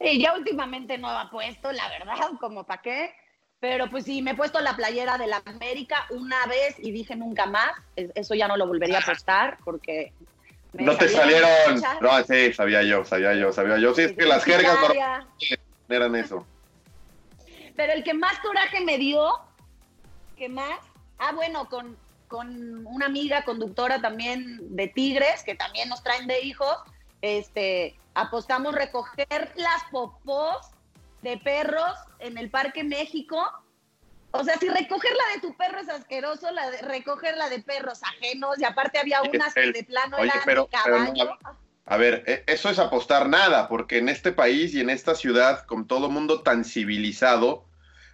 [0.00, 3.14] Y ya últimamente no ha puesto, la verdad, como para qué.
[3.60, 7.16] Pero pues sí, me he puesto la playera de la América una vez y dije
[7.16, 7.72] nunca más.
[7.96, 10.12] Es- Eso ya no lo volvería a apostar porque...
[10.74, 11.50] No te salieron.
[12.00, 13.94] No, sí, sabía yo, sabía yo, sabía yo.
[13.94, 14.78] Sí, es que las jergas
[15.88, 16.46] eran eso.
[17.74, 19.32] Pero el que más coraje me dio,
[20.38, 20.78] que más,
[21.18, 21.96] ah, bueno, con,
[22.28, 26.76] con una amiga conductora también de Tigres, que también nos traen de hijos,
[27.20, 30.70] este, apostamos recoger las popós
[31.22, 33.38] de perros en el Parque México.
[34.30, 37.60] O sea, si recoger la de tu perro es asqueroso, la de, recoger la de
[37.60, 41.06] perros ajenos, y aparte había unas que de plano Oye, eran pero, de pero no,
[41.06, 41.38] caballo.
[41.86, 45.64] a ver, e- eso es apostar nada, porque en este país y en esta ciudad,
[45.64, 47.67] con todo mundo tan civilizado,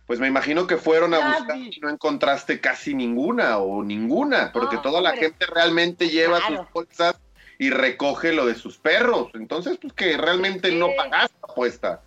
[0.07, 4.77] pues me imagino que fueron a buscar y no encontraste casi ninguna o ninguna, porque
[4.77, 6.65] No, toda la gente realmente lleva Claro.
[6.65, 7.17] sus bolsas
[7.59, 9.29] y recoge lo de sus perros.
[9.35, 10.95] Entonces, pues que realmente no Sí.
[10.97, 12.03] pagaste la apuesta.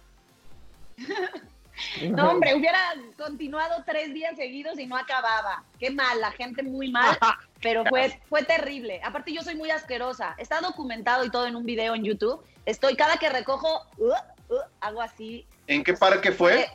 [2.09, 2.79] No, hombre, hubiera
[3.17, 5.63] continuado tres días seguidos y no acababa.
[5.79, 7.17] Qué mal, la gente muy mal,
[7.61, 8.99] pero fue, fue terrible.
[9.03, 10.35] Aparte, yo soy muy asquerosa.
[10.39, 12.43] Está documentado y todo en un video en YouTube.
[12.65, 15.45] Estoy, cada que recojo, uh, uh, hago así.
[15.67, 16.67] ¿En qué parque fue?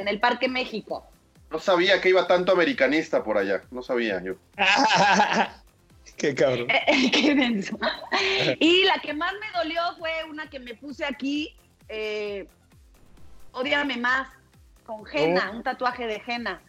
[0.00, 1.06] En el Parque México.
[1.50, 3.62] No sabía que iba tanto americanista por allá.
[3.70, 4.34] No sabía yo.
[6.16, 6.68] Qué cabrón.
[7.12, 7.78] Qué denso.
[8.58, 11.54] Y la que más me dolió fue una que me puse aquí.
[11.88, 12.46] Eh,
[13.52, 14.28] Odiame más,
[14.84, 15.56] con henna, Oh.
[15.56, 16.62] un tatuaje de henna.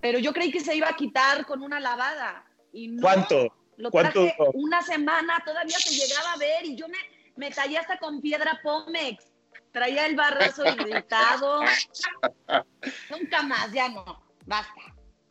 [0.00, 2.44] Pero yo creí que se iba a quitar con una lavada.
[2.72, 3.54] Y no, ¿Cuánto?
[3.76, 4.50] Lo ¿Cuánto traje duró?
[4.54, 6.98] una semana, todavía se llegaba a ver y yo me,
[7.36, 9.24] me tallé hasta con piedra Pómex.
[9.72, 11.60] Traía el barrazo irritado.
[13.10, 14.04] Nunca más, ya no.
[14.46, 14.72] Basta.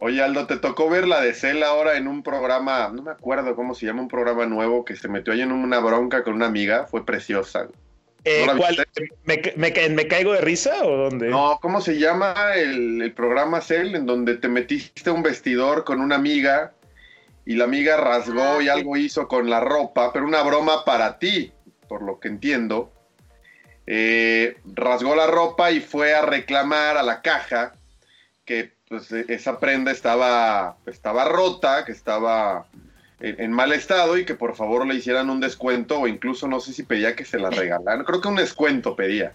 [0.02, 3.54] Oye, Aldo, te tocó ver la de Cel ahora en un programa, no me acuerdo
[3.56, 6.46] cómo se llama, un programa nuevo que se metió ahí en una bronca con una
[6.46, 6.86] amiga.
[6.86, 7.68] Fue preciosa.
[8.24, 8.76] Eh, ¿No la ¿cuál?
[8.78, 9.10] viste?
[9.26, 11.28] ¿Me, me, ca- me caigo de risa o dónde?
[11.30, 16.00] No, ¿cómo se llama el, el programa Cel en donde te metiste un vestidor con
[16.00, 16.74] una amiga
[17.46, 18.70] y la amiga rasgó Ah, y sí.
[18.70, 21.52] algo hizo con la ropa, pero una broma para ti,
[21.90, 22.94] por lo que entiendo.
[23.92, 27.74] Eh, rasgó la ropa y fue a reclamar a la caja
[28.46, 32.68] que pues, e- esa prenda estaba, estaba rota, que estaba
[33.20, 36.72] en, mal estado y que por favor le hicieran un descuento o incluso no sé
[36.72, 38.06] si pedía que se la regalaran.
[38.06, 39.34] Creo que un descuento pedía.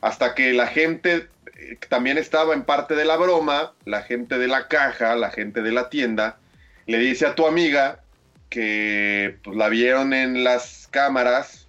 [0.00, 4.48] Hasta que la gente eh, también estaba en parte de la broma, la gente de
[4.48, 6.38] la caja, la gente de la tienda,
[6.86, 8.00] le dice a tu amiga
[8.48, 11.68] que pues, la vieron en las cámaras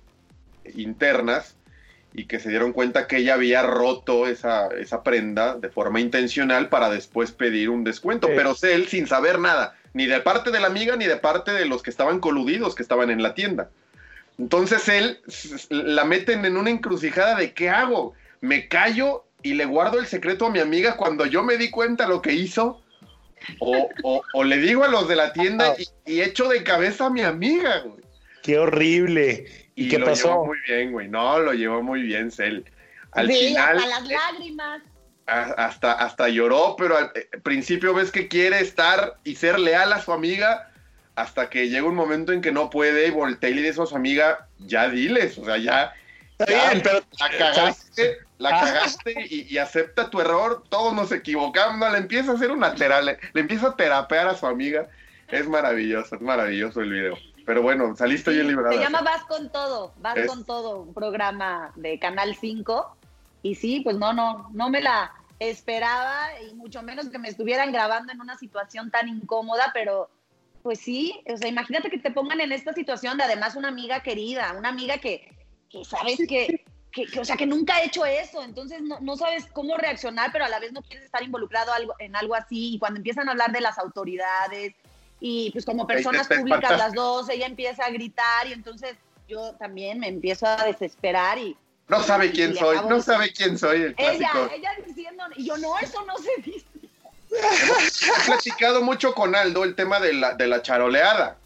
[0.73, 1.57] internas
[2.13, 6.67] y que se dieron cuenta que ella había roto esa, esa prenda de forma intencional
[6.69, 8.27] para después pedir un descuento.
[8.27, 8.33] Sí.
[8.35, 11.65] Pero él sin saber nada, ni de parte de la amiga ni de parte de
[11.65, 13.69] los que estaban coludidos que estaban en la tienda.
[14.37, 15.19] Entonces él
[15.69, 18.13] la meten en una encrucijada de ¿qué hago?
[18.41, 22.07] ¿Me callo y le guardo el secreto a mi amiga cuando yo me di cuenta
[22.07, 22.81] lo que hizo?
[23.59, 27.05] ¿O, o- o le digo a los de la tienda y, y echo de cabeza
[27.07, 28.01] a mi amiga, güey?
[28.43, 29.45] Qué horrible.
[29.75, 30.27] ¿Y, qué lo pasó?
[30.29, 31.07] llevó muy bien, güey.
[31.07, 32.65] No, lo llevó muy bien, Cel.
[33.13, 34.81] Al Sí, final, hasta las lágrimas.
[35.27, 40.01] hasta, hasta lloró, pero al eh, principio ves que quiere estar y ser leal a
[40.01, 40.71] su amiga,
[41.15, 43.85] hasta que llega un momento en que no puede y voltea y le dice a
[43.85, 45.93] su amiga, ya diles, o sea, ya,
[46.39, 48.61] Está ya, bien, pero la cagaste, la Ah.
[48.65, 52.73] cagaste y, y acepta tu error, todos nos equivocamos, no, le empieza a hacer una
[52.75, 54.87] terapia, le, le empieza a terapear a su amiga,
[55.27, 57.17] es maravilloso, es maravilloso el video.
[57.51, 58.71] Pero bueno, saliste bien librada.
[58.71, 62.95] Se llama Vas con todo, Vas Es- con todo, un programa de Canal 5.
[63.43, 67.73] Y sí, pues no, no, no me la esperaba y mucho menos que me estuvieran
[67.73, 70.09] grabando en una situación tan incómoda, pero
[70.63, 74.01] pues sí, o sea, imagínate que te pongan en esta situación de además una amiga
[74.01, 75.27] querida, una amiga que,
[75.69, 79.17] que sabes que, que, que, o sea, que nunca ha hecho eso, entonces no, no
[79.17, 82.75] sabes cómo reaccionar, pero a la vez no quieres estar involucrado algo, en algo así,
[82.75, 84.73] y cuando empiezan a hablar de las autoridades,
[85.21, 88.95] y pues como personas públicas las dos, ella empieza a gritar y entonces
[89.29, 91.55] yo también me empiezo a desesperar y
[91.87, 94.49] No sabe y quién soy, no de- sabe quién soy, el ella, clásico.
[94.53, 96.65] ella diciendo, y yo no, eso no se dice.
[97.29, 101.37] He platicado mucho con Aldo el tema de la, de la charoleada.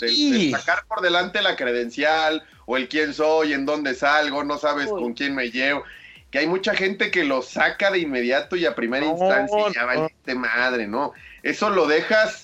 [0.00, 4.58] De, de sacar por delante la credencial o el quién soy, en dónde salgo, no
[4.58, 5.02] sabes Uy.
[5.02, 5.84] con quién me llevo.
[6.30, 9.72] Que hay mucha gente que lo saca de inmediato y a primera No, instancia y
[9.74, 9.86] ya no.
[9.86, 11.12] valiste madre, ¿no?
[11.44, 12.43] Eso lo dejas.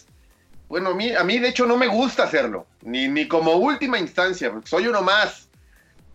[0.70, 3.98] Bueno, a mí, a mí de hecho no me gusta hacerlo, ni, ni como última
[3.98, 5.48] instancia, porque soy uno más.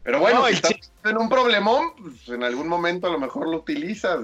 [0.02, 0.72] Pero bueno, No, si estás
[1.04, 4.22] en un problemón, pues en algún momento a lo mejor lo utilizas.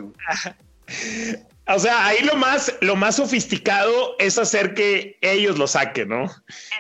[1.68, 6.26] O sea, ahí lo más, lo más sofisticado es hacer que ellos lo saquen, ¿no?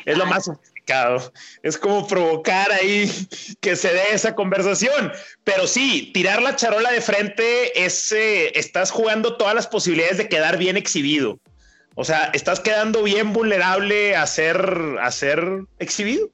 [0.05, 1.31] Es lo más sofisticado.
[1.63, 3.09] Es como provocar ahí
[3.61, 5.13] que se dé esa conversación.
[5.45, 10.27] Pero sí, tirar la charola de frente es, eh, estás jugando todas las posibilidades de
[10.27, 11.39] quedar bien exhibido.
[11.95, 16.29] O sea, estás quedando bien vulnerable a ser, a ser exhibido.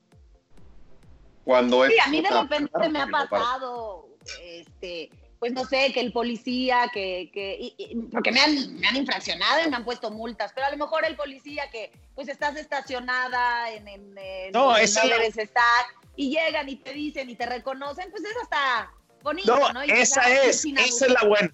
[1.44, 4.08] Cuando es Sí, a mí de repente claro, me ha pasado,
[4.42, 8.88] este, pues no sé, que el policía, que, que y- y- porque me han, me
[8.88, 12.28] han infraccionado y me han puesto multas, pero a lo mejor el policía que, pues
[12.28, 17.30] estás estacionada en, en, en No, donde esa- debes estar, y llegan y te dicen
[17.30, 18.92] y te reconocen, pues es hasta
[19.24, 19.86] bonito, No, ¿no?
[19.86, 21.52] Y esa ah, es, sin esa es la buena.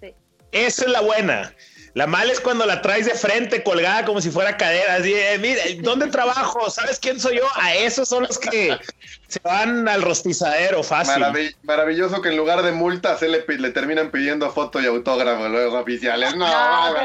[0.52, 1.54] Esa es la buena.
[1.96, 4.96] La mala es cuando la traes de frente, colgada como si fuera cadera.
[4.96, 6.68] Así, eh, mira, ¿dónde trabajo?
[6.72, 7.46] ¿Sabes quién soy yo?
[7.56, 8.80] A esos son los que
[9.28, 11.22] se van al rostizadero fácil.
[11.22, 15.48] Maravi- maravilloso que en lugar de multas se le, le terminan pidiendo foto y autógrafo
[15.50, 16.36] luego oficiales.
[16.36, 17.04] No, No, al al No,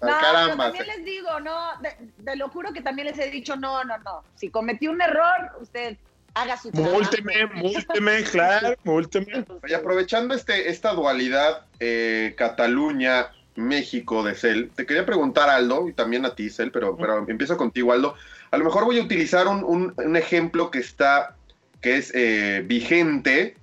[0.00, 0.56] pero carambas.
[0.72, 3.98] también les digo, no, de- te lo juro que también les he dicho, no, no,
[3.98, 4.24] no.
[4.34, 5.96] Si cometí un error, usted
[6.34, 6.94] haga su trabajo.
[6.96, 9.44] Múlteme, múlteme, claro, múlteme.
[9.68, 13.28] Y aprovechando este, esta dualidad eh, Cataluña,
[13.58, 17.56] México de Cel, te quería preguntar, Aldo, y también a ti, Cel, pero, pero empiezo
[17.56, 18.14] contigo, Aldo.
[18.50, 21.36] A lo mejor voy a utilizar un, un- un ejemplo que está,
[21.80, 23.56] que es eh, vigente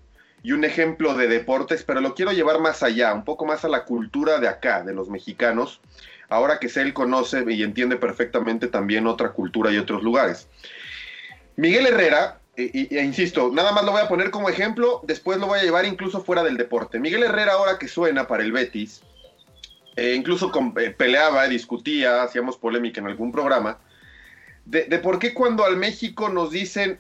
[0.44, 3.70] y un ejemplo de deportes, pero lo quiero llevar más allá, un poco más a
[3.70, 5.82] la cultura de acá, de los mexicanos,
[6.30, 10.48] ahora que Cel conoce y entiende perfectamente también otra cultura y otros lugares.
[11.56, 15.48] Miguel Herrera, e, e insisto, nada más lo voy a poner como ejemplo, después lo
[15.48, 17.00] voy a llevar incluso fuera del deporte.
[17.00, 19.02] Miguel Herrera ahora que suena para el Betis,
[19.96, 23.80] eh, incluso con- eh, peleaba, discutía, hacíamos polémica en algún programa,
[24.66, 27.00] de, por qué cuando al México nos dicen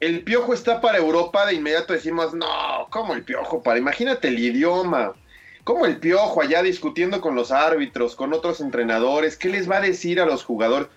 [0.00, 2.46] el piojo está para Europa, de inmediato decimos, no,
[2.90, 3.78] ¿cómo el piojo para?
[3.78, 5.14] Imagínate el idioma.
[5.62, 9.34] ¿Cómo el piojo allá discutiendo con los árbitros, con otros entrenadores?
[9.38, 10.88] ¿Qué les va a decir a los jugadores?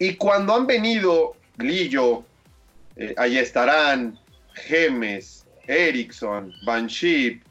[0.00, 2.24] Y cuando han venido Lillo,
[2.96, 4.18] eh, estarán
[4.54, 7.42] Gemes, Erickson, Banship,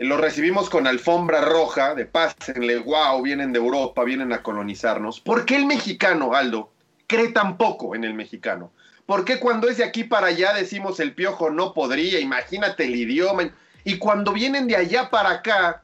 [0.00, 5.20] los recibimos con alfombra roja, de pásenle, wow, vienen de Europa, vienen a colonizarnos.
[5.20, 6.72] ¿Por qué el mexicano, Aldo,
[7.06, 8.72] cree tan poco en el mexicano?
[9.04, 12.18] ¿Por qué cuando es de aquí para allá decimos el piojo no podría?
[12.18, 13.50] Imagínate el idioma.
[13.84, 15.82] Y cuando vienen de allá para acá,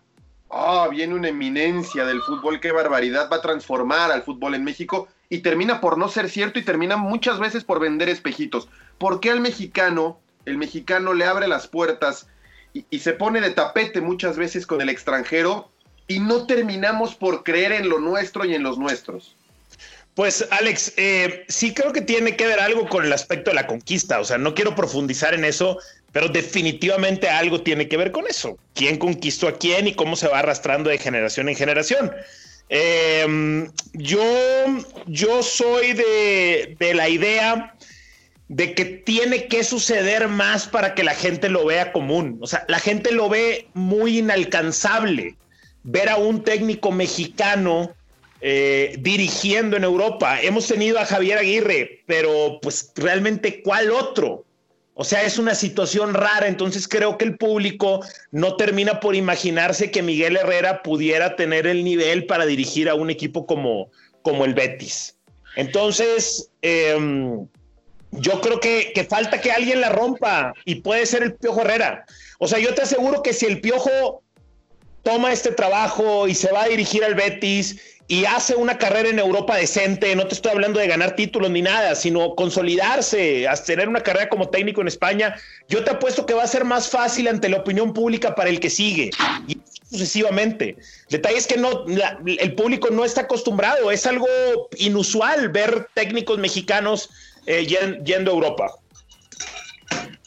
[0.50, 5.09] ah, viene una eminencia del fútbol, qué barbaridad, va a transformar al fútbol en México
[5.29, 8.70] y termina por no ser cierto y termina muchas veces por vender espejitos.
[8.96, 12.29] ¿Por qué al mexicano, el mexicano le abre las puertas
[12.91, 15.71] y, se pone de tapete muchas veces con el extranjero
[16.09, 19.37] y no terminamos por creer en lo nuestro y en los nuestros?
[20.15, 23.67] Pues Alex, eh, sí creo que tiene que ver algo con el aspecto de la
[23.67, 25.79] conquista, o sea, no quiero profundizar en eso,
[26.12, 28.57] pero definitivamente algo tiene que ver con eso.
[28.75, 32.12] ¿Quién conquistó a quién y cómo se va arrastrando de generación en generación?
[32.71, 34.25] Eh, yo,
[35.07, 37.76] yo soy de, de la idea
[38.48, 42.38] de que tiene que suceder más para que la gente lo vea común.
[42.40, 45.37] O sea, la gente lo ve muy inalcanzable.
[45.82, 47.94] Ver a un técnico mexicano
[48.40, 50.40] eh, dirigiendo en Europa.
[50.40, 54.44] Hemos tenido a Javier Aguirre, pero pues realmente ¿cuál otro?
[54.94, 59.90] O sea, es una situación rara, entonces creo que el público no termina por imaginarse
[59.90, 63.90] que Miguel Herrera pudiera tener el nivel para dirigir a un equipo como,
[64.22, 65.16] como el Betis.
[65.56, 66.96] Entonces, eh,
[68.16, 72.05] yo creo que, falta que alguien la rompa y puede ser el Piojo Herrera.
[72.38, 74.22] O sea, yo te aseguro que si el Piojo
[75.02, 79.18] toma este trabajo y se va a dirigir al Betis y hace una carrera en
[79.18, 84.02] Europa decente, no te estoy hablando de ganar títulos ni nada, sino consolidarse, tener una
[84.02, 85.37] carrera como técnico en España,
[85.68, 88.61] yo te apuesto que va a ser más fácil ante la opinión pública para el
[88.61, 89.11] que sigue.
[89.48, 89.59] Y
[89.90, 90.76] sucesivamente.
[91.11, 91.85] Detalle es que no,
[92.26, 94.26] el público no está acostumbrado, es algo
[94.79, 97.11] inusual ver técnicos mexicanos
[97.46, 98.74] eh, yendo a Europa.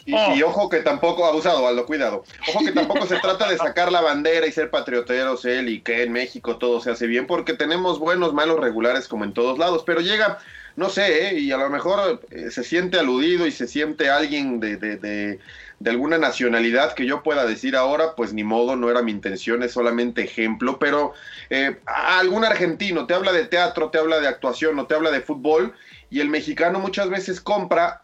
[0.05, 0.35] Y, oh.
[0.35, 2.23] y, ojo que tampoco, abusado, Aldo, cuidado.
[2.49, 6.01] Ojo que tampoco se trata de sacar la bandera y ser patrioteros él y que
[6.01, 9.83] en México todo se hace bien, porque tenemos buenos, malos, regulares como en todos lados,
[9.85, 10.39] pero llega,
[10.75, 11.39] no sé, ¿eh?
[11.39, 15.39] y a lo mejor eh, se siente aludido y se siente alguien de, de, de,
[15.79, 19.61] de, alguna nacionalidad que yo pueda decir ahora, pues ni modo, no era mi intención,
[19.61, 21.13] es solamente ejemplo, pero
[21.51, 25.21] eh, algún argentino te habla de teatro, te habla de actuación o te habla de
[25.21, 25.75] fútbol,
[26.09, 28.01] y el mexicano muchas veces compra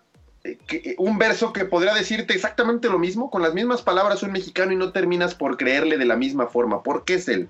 [0.68, 4.72] que, un verso que podría decirte exactamente lo mismo, con las mismas palabras un mexicano
[4.72, 6.84] y no terminas por creerle de la misma forma.
[6.84, 7.50] ¿Por qué es él?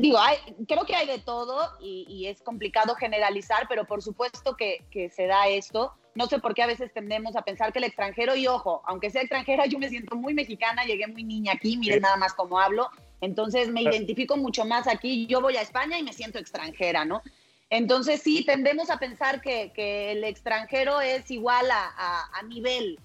[0.00, 4.56] Digo, hay, creo que hay de todo y, y, es complicado generalizar, pero por supuesto
[4.56, 5.92] que, que, se da esto.
[6.14, 9.10] No sé por qué a veces tendemos a pensar que el extranjero, y ojo, aunque
[9.10, 12.58] sea extranjera, yo me siento muy mexicana, llegué muy niña aquí, miren nada más cómo
[12.58, 12.88] hablo,
[13.20, 15.26] entonces me identifico mucho más aquí.
[15.26, 17.22] Yo voy a España y me siento extranjera, ¿no?
[17.70, 19.72] Entonces sí, tendemos a pensar que,
[20.12, 22.98] el extranjero es igual a, nivel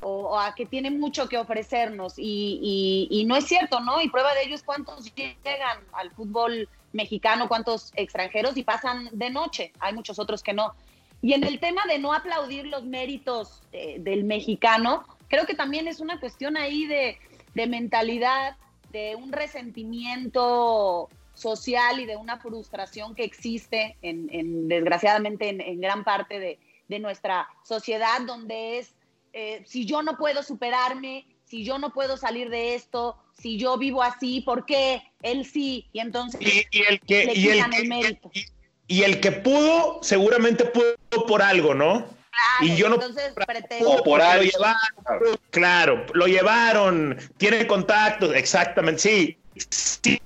[0.00, 4.00] o, o, a que tiene mucho que ofrecernos y, no es cierto, ¿no?
[4.00, 9.30] Y prueba de ello es cuántos llegan al fútbol mexicano, cuántos extranjeros y pasan de
[9.30, 9.72] noche.
[9.80, 10.74] Hay muchos otros que no.
[11.20, 15.88] Y en el tema de no aplaudir los méritos eh, del mexicano, creo que también
[15.88, 17.18] es una cuestión ahí de,
[17.54, 18.56] de mentalidad,
[18.92, 21.08] de un resentimiento
[21.38, 26.58] social y de una frustración que existe, en, en desgraciadamente, en, en, gran parte de,
[26.88, 28.94] de, nuestra sociedad, donde es,
[29.32, 33.78] eh, si yo no puedo superarme, si yo no puedo salir de esto, si yo
[33.78, 35.02] vivo así, ¿por qué?
[35.22, 38.30] Él sí, y entonces y, y el que, le y el, el mérito.
[38.34, 38.46] Y,
[38.88, 42.04] y, el que pudo, seguramente pudo por algo, ¿no?
[42.30, 44.44] Claro, y yo no entonces pretendo, o por algo.
[44.44, 49.38] Lo llevaron, claro, lo llevaron, tiene contactos, exactamente, sí.
[49.70, 50.20] sí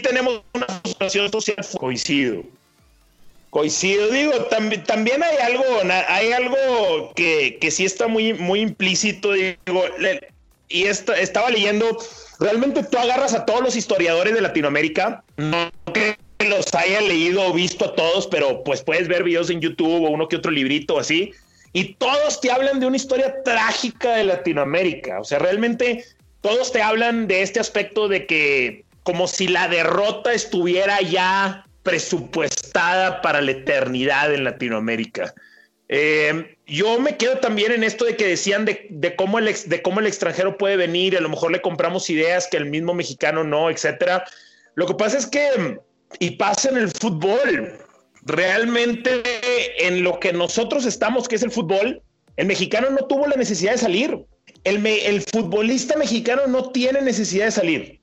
[0.00, 2.42] tenemos una situación social coincido.
[3.50, 4.32] Coincido, digo,
[4.86, 5.64] también hay algo,
[6.08, 9.56] hay algo que, que, sí está muy, muy implícito, digo,
[10.68, 11.98] y estaba leyendo,
[12.38, 17.52] realmente tú agarras a todos los historiadores de Latinoamérica, no que los haya leído o
[17.52, 20.98] visto a todos, pero pues puedes ver videos en YouTube o uno que otro librito
[20.98, 21.32] así,
[21.72, 26.04] y todos te hablan de una historia trágica de Latinoamérica, o sea, realmente
[26.40, 33.22] todos te hablan de este aspecto de que como si la derrota estuviera ya presupuestada
[33.22, 35.34] para la eternidad en Latinoamérica.
[35.88, 39.98] Eh, yo me quedo también en esto de que decían de, cómo el de cómo
[39.98, 43.70] el extranjero puede venir, a lo mejor le compramos ideas que el mismo mexicano no,
[43.70, 44.24] etcétera.
[44.76, 45.78] Lo que pasa es que,
[46.20, 47.76] y pasa en el fútbol,
[48.22, 49.22] realmente
[49.84, 52.00] en lo que nosotros estamos, que es el fútbol,
[52.36, 54.18] el mexicano no tuvo la necesidad de salir.
[54.62, 57.99] El, el futbolista mexicano no tiene necesidad de salir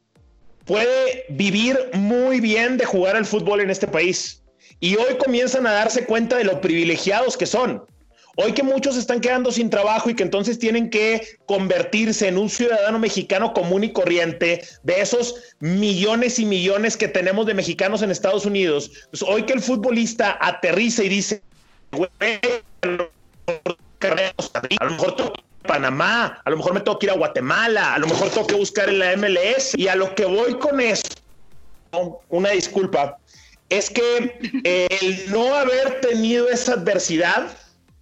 [0.68, 4.44] puede vivir muy bien de jugar al fútbol en este país.
[4.80, 7.84] Y hoy comienzan a darse cuenta de lo privilegiados que son.
[8.40, 12.52] Hoy que muchos están quedando sin trabajo y que entonces tienen que convertirse en un
[12.52, 18.12] ciudadano mexicano común y corriente de esos millones y millones que tenemos de mexicanos en
[18.12, 18.92] Estados Unidos.
[19.10, 21.42] Pues hoy que el futbolista aterriza y dice,
[24.80, 25.34] a lo mejor
[25.68, 28.56] Panamá, a lo mejor me tengo que ir a Guatemala, a lo mejor tengo que
[28.56, 31.04] buscar en la MLS y a lo que voy con eso,
[32.30, 33.18] una disculpa,
[33.70, 37.52] es que el no haber tenido esa adversidad,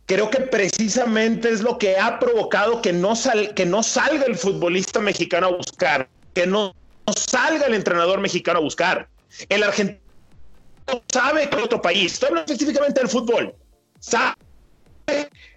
[0.06, 3.14] creo que precisamente es lo que ha provocado que no,
[3.56, 6.76] que no salga el futbolista mexicano a buscar, que no,
[7.16, 9.10] salga el entrenador mexicano a buscar.
[9.50, 10.00] El argentino
[11.12, 13.56] sabe que otro país, estoy hablando específicamente del fútbol,
[14.00, 14.36] sabe.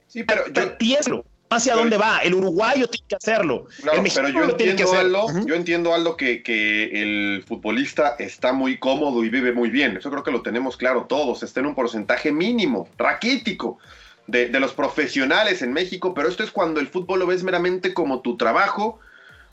[0.06, 2.18] Sí, pero yo, hacia dónde va.
[2.18, 3.66] El uruguayo tiene que hacerlo.
[3.92, 9.24] el pero yo entiendo, Aldo, yo entiendo, Aldo, que, que, el futbolista está muy cómodo
[9.24, 9.96] y vive muy bien.
[9.96, 11.42] Eso creo que lo tenemos claro todos.
[11.42, 13.78] Está en un porcentaje mínimo, raquítico,
[14.26, 16.14] de, de los profesionales en México.
[16.14, 19.00] Pero esto es cuando el fútbol lo ves meramente como tu trabajo,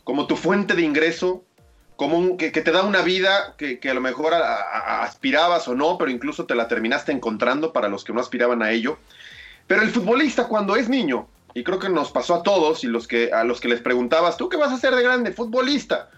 [0.03, 1.43] como tu fuente de ingreso,
[1.95, 5.75] como un, que, que, te da una vida que, que a lo mejor aspirabas o
[5.75, 8.97] no, pero incluso te la terminaste encontrando para los que no aspiraban a ello.
[9.67, 13.07] Pero el futbolista cuando es niño, y creo que nos pasó a todos y los
[13.07, 15.31] que, a los que les preguntabas, ¿tú qué vas a hacer de grande?
[15.31, 16.09] Futbolista.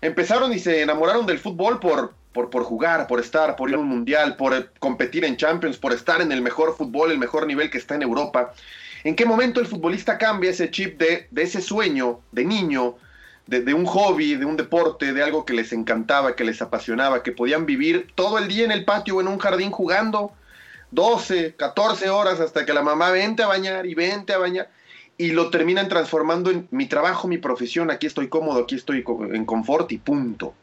[0.00, 3.78] Empezaron y se enamoraron del fútbol por, por, por jugar, por estar, por ir a
[3.78, 7.70] un mundial, por competir en Champions, por estar en el mejor fútbol, el mejor nivel
[7.70, 8.54] que está en Europa.
[9.04, 12.96] ¿En qué momento el futbolista cambia ese chip de, de ese sueño de niño,
[13.46, 17.22] de, de, un hobby, de un deporte, de algo que les encantaba, que les apasionaba,
[17.22, 20.32] que podían vivir todo el día en el patio o en un jardín jugando?
[20.90, 24.70] 12, 14 horas hasta que la mamá vente a bañar y vente a bañar
[25.20, 29.44] y lo terminan transformando en mi trabajo, mi profesión, aquí estoy cómodo, aquí estoy en
[29.44, 30.54] confort y punto.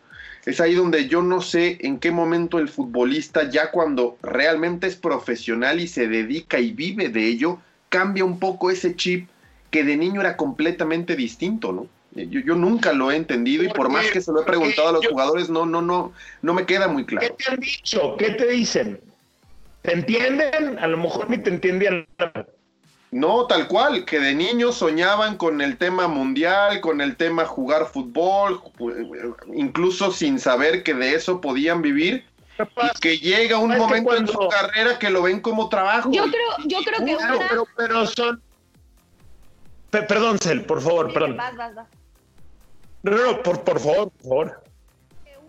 [0.48, 4.96] Es ahí donde yo no sé en qué momento el futbolista, ya cuando realmente es
[4.96, 7.60] profesional y se dedica y vive de ello,
[7.90, 9.30] cambia un poco ese chip
[9.70, 11.88] que de niño era completamente distinto, ¿no?
[12.16, 14.92] Yo, yo nunca lo he entendido y por más que se lo he preguntado a
[14.94, 17.28] los jugadores, no, no, no, no me queda muy claro.
[17.28, 18.16] ¿Qué te han dicho?
[18.18, 19.00] ¿Qué te dicen?
[19.82, 20.80] ¿Te entienden?
[20.80, 22.08] A lo mejor ni te entienden.
[23.12, 27.86] No, tal cual, que de niños soñaban con el tema mundial, con el tema jugar
[27.86, 28.62] fútbol,
[29.54, 32.26] incluso sin saber que de eso podían vivir.
[32.60, 36.12] Y que llega un momento en su carrera que lo ven como trabajo.
[36.12, 37.48] Yo creo, yo creo que una...
[37.48, 38.42] pero, pero, son.
[39.92, 41.38] perdón, Cel, por favor, perdón.
[41.38, 41.88] Vas, vas, vas.
[43.04, 44.64] No, no, por, por favor, por favor.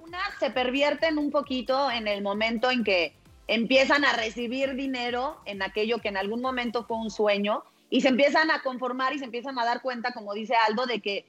[0.02, 3.14] Una se pervierten un poquito en el momento en que
[3.49, 8.09] empiezan a recibir dinero en aquello que en algún momento fue un sueño y se
[8.09, 11.26] empiezan a conformar y se empiezan a dar cuenta, como dice Aldo, de que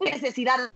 [0.00, 0.72] necesidad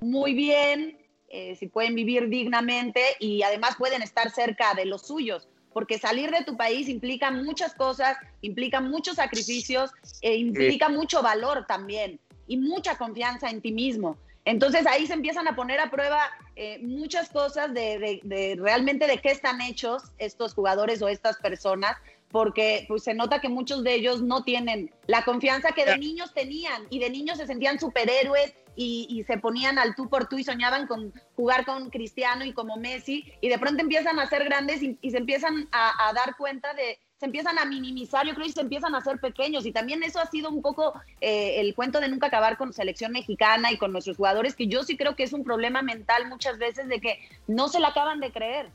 [0.00, 0.98] muy bien,
[1.28, 6.30] eh, si pueden vivir dignamente y además pueden estar cerca de los suyos, porque salir
[6.30, 9.90] de tu país implica muchas cosas, implica muchos sacrificios,
[10.22, 14.16] e implica mucho valor también y mucha confianza en ti mismo.
[14.46, 16.20] Entonces ahí se empiezan a poner a prueba
[16.54, 21.96] eh, muchas cosas de, realmente de qué están hechos estos jugadores o estas personas,
[22.30, 26.32] porque pues, se nota que muchos de ellos no tienen la confianza que de niños
[26.32, 30.44] tenían y de niños se sentían superhéroes y, se ponían al tú por tú y
[30.44, 34.80] soñaban con jugar con Cristiano y como Messi y de pronto empiezan a ser grandes
[34.80, 38.60] y, se empiezan a dar cuenta de, se empiezan a minimizar, yo creo que se
[38.60, 40.92] empiezan a hacer pequeños y también eso ha sido un poco
[41.22, 44.82] eh, el cuento de nunca acabar con selección mexicana y con nuestros jugadores, que yo
[44.82, 48.20] sí creo que es un problema mental muchas veces de que no se la acaban
[48.20, 48.68] de creer.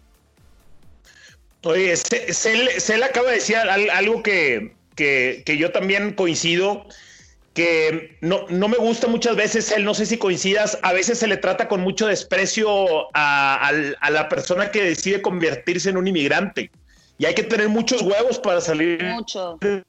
[1.64, 6.88] Oye, se, le acaba de decir algo que, que, yo también coincido
[7.54, 11.28] que no, no me gusta muchas veces él, no sé si coincidas, a veces se
[11.28, 13.72] le trata con mucho desprecio a
[14.10, 16.72] la persona que decide convertirse en un inmigrante.
[17.22, 19.60] Y hay que tener muchos huevos para salir Mucho.
[19.62, 19.84] de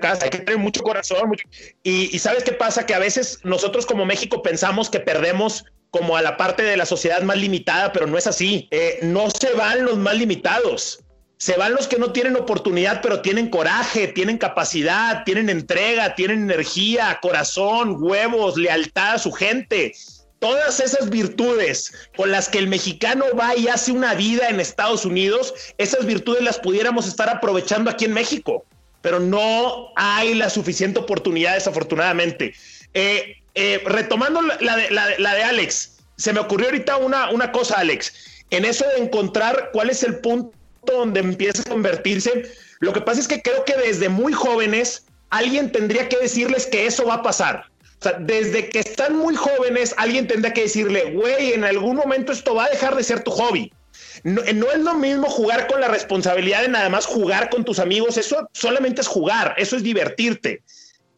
[0.00, 1.28] casa, hay que tener mucho corazón.
[1.28, 1.42] mucho-
[1.82, 6.16] Y, y sabes qué pasa, que a veces nosotros como México pensamos que perdemos como
[6.16, 8.68] a la parte de la sociedad más limitada, pero no es así.
[8.70, 11.00] Eh, no se van los más limitados.
[11.36, 16.42] Se van los que no tienen oportunidad, pero tienen coraje, tienen capacidad, tienen entrega, tienen
[16.44, 19.94] energía, corazón, huevos, lealtad a su gente.
[20.38, 25.04] Todas esas virtudes con las que el mexicano va y hace una vida en Estados
[25.04, 28.64] Unidos, esas virtudes las pudiéramos estar aprovechando aquí en México,
[29.00, 32.54] pero no hay la suficiente oportunidad, desafortunadamente.
[32.92, 34.76] Eh, eh, retomando la,
[35.34, 38.12] de Alex, se me ocurrió ahorita una, una cosa, Alex,
[38.50, 40.52] en eso de encontrar cuál es el punto
[40.84, 42.50] donde empieza a convertirse.
[42.80, 46.86] Lo que pasa es que creo que desde muy jóvenes alguien tendría que decirles que
[46.86, 47.64] eso va a pasar.
[48.06, 52.54] Sea, desde que están muy jóvenes, alguien tendría que decirle, güey, en algún momento esto
[52.54, 53.72] va a dejar de ser tu hobby.
[54.22, 57.78] No, no es lo mismo jugar con la responsabilidad de nada más jugar con tus
[57.78, 58.16] amigos.
[58.16, 60.62] Eso solamente es jugar, eso es divertirte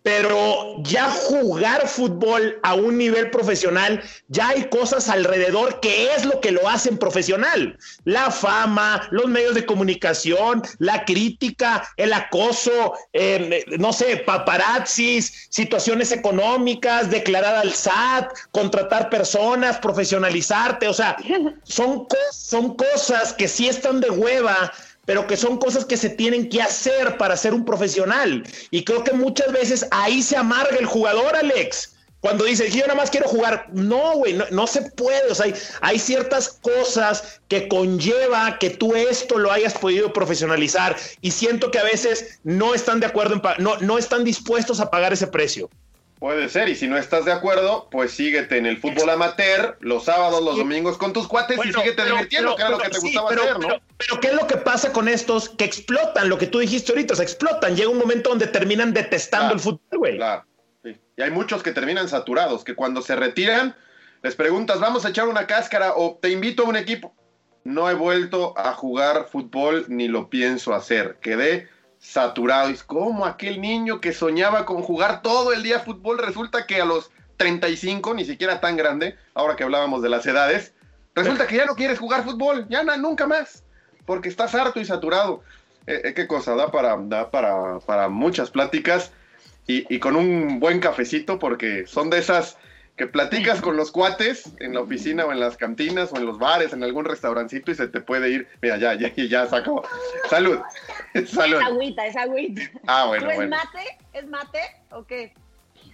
[0.02, 6.40] pero ya jugar fútbol a un nivel profesional, ya hay cosas alrededor que es lo
[6.40, 7.78] que lo hacen profesional.
[8.04, 16.12] La fama, los medios de comunicación, la crítica, el acoso, eh, no sé, paparazzis, situaciones
[16.12, 21.16] económicas, declarar al SAT, contratar personas, profesionalizarte, o sea,
[21.64, 24.72] son, son cosas que sí están de hueva,
[25.08, 28.44] pero que son cosas que se tienen que hacer para ser un profesional.
[28.70, 31.94] Y creo que muchas veces ahí se amarga el jugador, Alex.
[32.20, 35.30] Cuando dice, yo nada más quiero jugar, no, güey, no, no se puede.
[35.30, 35.46] O sea,
[35.80, 40.94] hay, ciertas cosas que conlleva que tú esto lo hayas podido profesionalizar.
[41.22, 44.90] Y siento que a veces no están de acuerdo, en no, no están dispuestos a
[44.90, 45.70] pagar ese precio.
[46.18, 50.04] Puede ser, y si no estás de acuerdo, pues síguete en el fútbol amateur, los
[50.06, 52.88] sábados, los domingos con tus cuates y síguete pero- divirtiendo, pero- que era lo que
[52.88, 53.68] te sí, gustaba hacer, ¿no?
[53.68, 56.28] pero- pero ¿qué es lo que pasa con estos que explotan?
[56.28, 57.76] Lo que tú dijiste ahorita, se explotan.
[57.76, 60.16] Llega un momento donde terminan detestando el fútbol, güey.
[60.16, 60.44] Claro,
[60.82, 60.96] sí.
[61.16, 63.76] Y hay muchos que terminan saturados, que cuando se retiran,
[64.22, 67.14] les preguntas, vamos a echar una cáscara o te invito a un equipo.
[67.62, 71.18] No he vuelto a jugar fútbol ni lo pienso hacer.
[71.20, 71.68] Quedé
[71.98, 72.68] saturado.
[72.70, 76.84] Es como aquel niño que soñaba con jugar todo el día fútbol, resulta que a
[76.84, 80.72] los 35, ni siquiera tan grande, ahora que hablábamos de las edades,
[81.14, 83.64] resulta que ya no quieres jugar fútbol, ya na- nunca más,
[84.06, 85.42] porque estás harto y saturado.
[85.86, 89.12] Eh, eh, qué cosa, da para, da para, muchas pláticas
[89.66, 92.56] y con un buen cafecito, porque son de esas
[92.98, 96.38] que platicas con los cuates en la oficina o en las cantinas o en los
[96.38, 98.48] bares, en algún restaurancito y se te puede ir.
[98.60, 99.84] Mira, ya, ya, ya se acabó.
[100.28, 100.58] Salud.
[101.26, 101.58] Salud.
[101.60, 102.62] Es agüita, es agüita.
[102.86, 103.56] Ah, bueno, ¿Tú es bueno.
[103.56, 103.98] mate?
[104.12, 105.32] ¿Es mate o qué?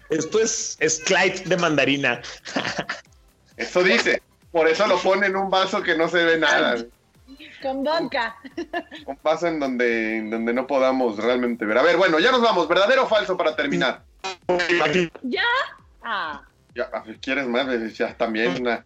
[0.09, 2.23] Esto es, es Clyde de mandarina.
[3.59, 4.21] Eso dice.
[4.51, 6.77] Por eso lo pone en un vaso que no se ve nada.
[7.61, 8.37] Con vodka.
[9.05, 11.77] Un vaso en donde, en donde no podamos realmente ver.
[11.79, 12.69] A ver, bueno, ya nos vamos.
[12.69, 14.05] ¿Verdadero o falso para terminar?
[15.23, 15.43] ¿Ya?
[16.05, 16.43] Ah.
[16.75, 17.67] Ya, a ¿quieres más?
[17.97, 18.61] Ya también.
[18.61, 18.85] una-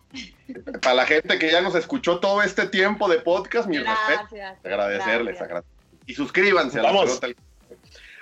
[0.82, 4.26] Para la gente que ya nos escuchó todo este tiempo de podcast, mi respeto.
[4.30, 4.58] Gracias.
[4.64, 5.36] Agradecerles.
[5.38, 5.42] gracias.
[5.42, 5.64] agra-
[6.06, 7.18] Y suscríbanse a la Vamos.
[7.18, 7.26] pelota.
[7.26, 7.36] al-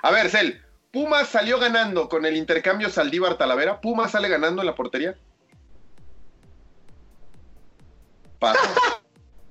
[0.02, 0.62] A ver, Cel.
[0.92, 3.80] Pumas salió ganando con el intercambio Saldívar Talavera.
[3.80, 5.14] Pumas sale ganando en la portería.
[8.38, 8.60] Pasa.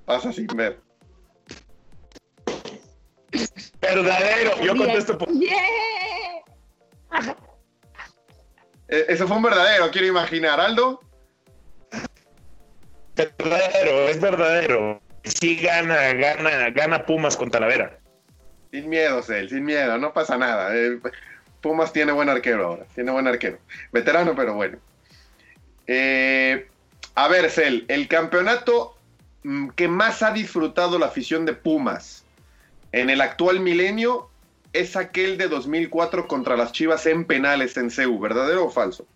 [0.05, 0.79] Pasa sin ver.
[3.81, 4.61] Verdadero.
[4.61, 5.29] Yo contesto por.
[5.33, 5.55] Yeah.
[8.87, 10.59] E- Ese fue un verdadero, quiero imaginar.
[10.59, 11.01] Aldo.
[13.15, 15.01] Verdadero, es verdadero.
[15.23, 17.97] Sí gana, gana, gana Pumas con Talavera.
[18.71, 20.75] Sin miedo, Cel, sin miedo, no pasa nada.
[20.75, 20.99] Eh,
[21.61, 23.57] Pumas tiene buen arquero ahora, tiene buen arquero.
[23.91, 24.77] Veterano, pero bueno.
[25.87, 26.67] Eh,
[27.15, 28.97] a ver, Cel, el campeonato
[29.43, 32.23] mm, que más ha disfrutado la afición de Pumas
[32.91, 34.29] en el actual milenio
[34.75, 39.07] es aquel de 2004 contra las Chivas en penales en CEU, ¿verdadero o falso?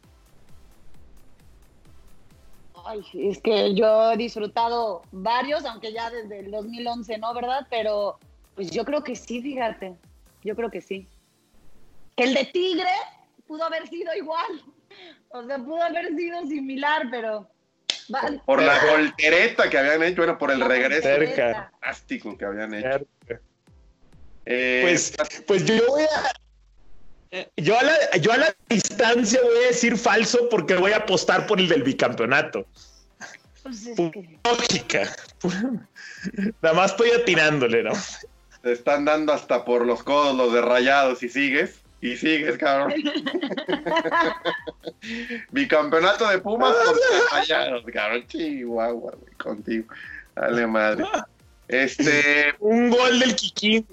[2.85, 7.67] Ay, es que yo he disfrutado varios, aunque ya desde el 2011 no, ¿verdad?
[7.69, 8.17] Pero
[8.55, 9.95] pues yo creo que sí, fíjate.
[10.43, 11.07] Yo creo que sí.
[12.15, 12.89] Que el de Tigre
[13.45, 14.63] pudo haber sido igual.
[15.31, 17.47] O sea, pudo haber sido similar, pero...
[18.07, 18.41] vale.
[18.43, 21.69] Por la voltereta que habían hecho, bueno, por el La regreso Cerca.
[21.71, 23.05] fantástico que habían hecho.
[24.51, 25.13] Eh, Pues,
[25.45, 26.31] pues yo voy a.
[27.57, 31.45] Yo a, la, yo a la distancia voy a decir falso porque voy a apostar
[31.45, 32.65] por el del bicampeonato.
[33.61, 35.15] Pues es que- Lógica.
[36.63, 37.91] Nada más estoy atinándole, ¿no?
[38.63, 41.81] Te están dando hasta por los codos los de rayados y sigues.
[42.01, 42.95] Y sigues, cabrón.
[45.51, 48.25] Bicampeonato de Pumas contra Rayados, cabrón.
[48.27, 49.85] Chihuahua, güey, contigo.
[50.35, 51.05] Dale madre.
[51.67, 52.55] Este.
[52.57, 53.85] Un gol del Kikín.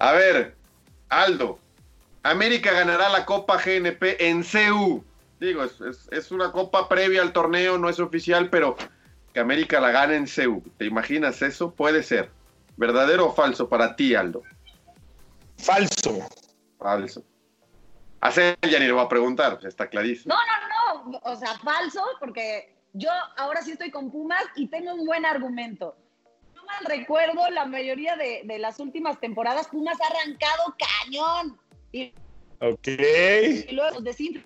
[0.00, 0.56] A ver,
[1.08, 1.58] Aldo.
[2.22, 5.04] América ganará la Copa GNP en CU.
[5.38, 8.76] Digo, es, es- es una copa previa al torneo, no es oficial, pero
[9.32, 10.62] que América la gane en CU.
[10.76, 11.70] ¿Te imaginas eso?
[11.74, 12.30] Puede ser.
[12.76, 14.42] ¿Verdadero o falso para ti, Aldo?
[15.58, 16.18] Falso.
[16.78, 17.22] Falso.
[18.20, 20.34] A Cel ya ni le voy a preguntar, está clarísimo.
[20.34, 20.40] No,
[21.04, 25.06] no, no, o sea, falso, porque yo ahora sí estoy con Pumas y tengo un
[25.06, 25.96] buen argumento.
[26.72, 31.58] Mal recuerdo, la mayoría de, de las últimas temporadas Pumas ha arrancado cañón.
[31.92, 32.12] Y,
[32.60, 32.88] Ok.
[32.88, 34.42] y luego nos desinfló.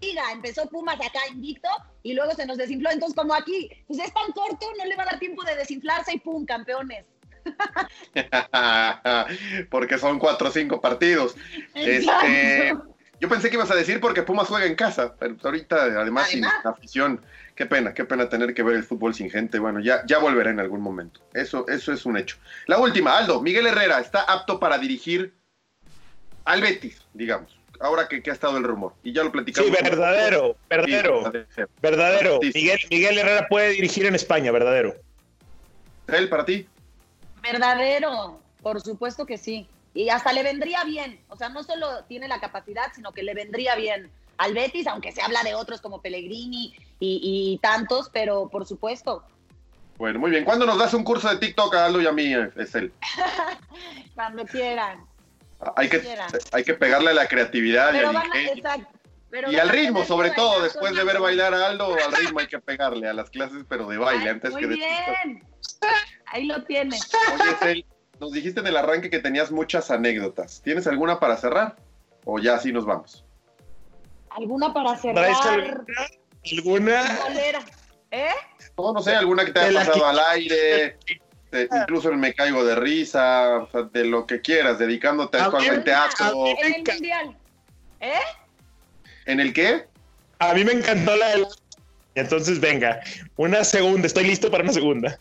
[0.00, 1.68] Liga, Empezó Pumas acá invicto
[2.02, 2.90] y luego se nos desinfló.
[2.90, 6.14] Entonces, como aquí, pues es tan corto, no le va a dar tiempo de desinflarse
[6.14, 7.06] y pum, campeones.
[9.70, 11.34] porque son cuatro o cinco partidos.
[11.74, 12.74] Este,
[13.20, 16.44] yo pensé que ibas a decir porque Pumas juega en casa, pero ahorita además sin
[16.44, 17.24] afición.
[17.56, 19.58] Qué pena, qué pena tener que ver el fútbol sin gente.
[19.58, 21.20] Bueno, ya, ya volverá en algún momento.
[21.32, 22.36] Eso, eso es un hecho.
[22.66, 25.34] La última, Aldo, Miguel Herrera está apto para dirigir
[26.44, 27.58] al Betis, digamos.
[27.80, 28.92] Ahora que, que ha estado el rumor.
[29.02, 29.70] Y ya lo platicamos.
[29.70, 32.40] Sí, verdadero, verdadero, Sí, verdadero.
[32.42, 34.94] Miguel, Miguel Herrera puede dirigir en España, verdadero.
[36.08, 36.68] ¿Él para ti?
[37.42, 39.66] Verdadero, por supuesto que sí.
[39.94, 41.20] Y hasta le vendría bien.
[41.30, 45.12] O sea, no solo tiene la capacidad, sino que le vendría bien al Betis, aunque
[45.12, 47.20] se habla de otros como Pellegrini y,
[47.54, 49.24] y tantos, pero por supuesto,
[49.98, 50.44] Bueno, muy bien.
[50.44, 52.34] ¿Cuándo nos das un curso de TikTok a Aldo y a mí?
[52.34, 52.92] eh, Es él.
[54.14, 55.04] cuando quieran.
[55.76, 56.02] Hay que,
[56.52, 58.88] hay que pegarle a la creatividad y al a, exacto,
[59.30, 62.46] pero Y al ritmo, sobre todo, después de ver bailar a Aldo, al ritmo hay
[62.46, 65.16] que pegarle a las clases, pero de baile, Ay, antes muy que de TikTok.
[65.24, 65.44] bien.
[66.26, 67.10] Ahí lo tienes.
[67.34, 67.86] Oye, Cel,
[68.20, 70.60] nos dijiste en el arranque que tenías muchas anécdotas.
[70.62, 71.76] ¿Tienes alguna para cerrar?
[72.26, 73.24] ¿O ya así nos vamos?
[74.36, 75.60] ¿Alguna para ¿Traes cerrar?
[75.60, 75.86] alguna?
[76.44, 77.02] ¿Alguna?
[78.10, 78.28] ¿Eh?
[78.78, 80.98] No, no sé, alguna que te haya pasado que- al aire,
[81.50, 85.44] te- incluso el me caigo de risa, o sea, de lo que quieras, dedicándote A
[85.46, 86.44] actualmente ver, a teatro.
[86.46, 87.36] a En el mundial.
[88.00, 88.12] ¿Eh?
[89.24, 89.86] ¿En el qué?
[90.38, 91.48] A mí me encantó la de la-
[92.14, 93.00] Entonces, venga,
[93.36, 95.18] una segunda, estoy listo para una segunda.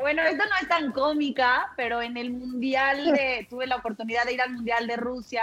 [0.00, 4.34] Bueno, esto no es tan cómica, pero en el mundial de, tuve la oportunidad de
[4.34, 5.42] ir al mundial de Rusia,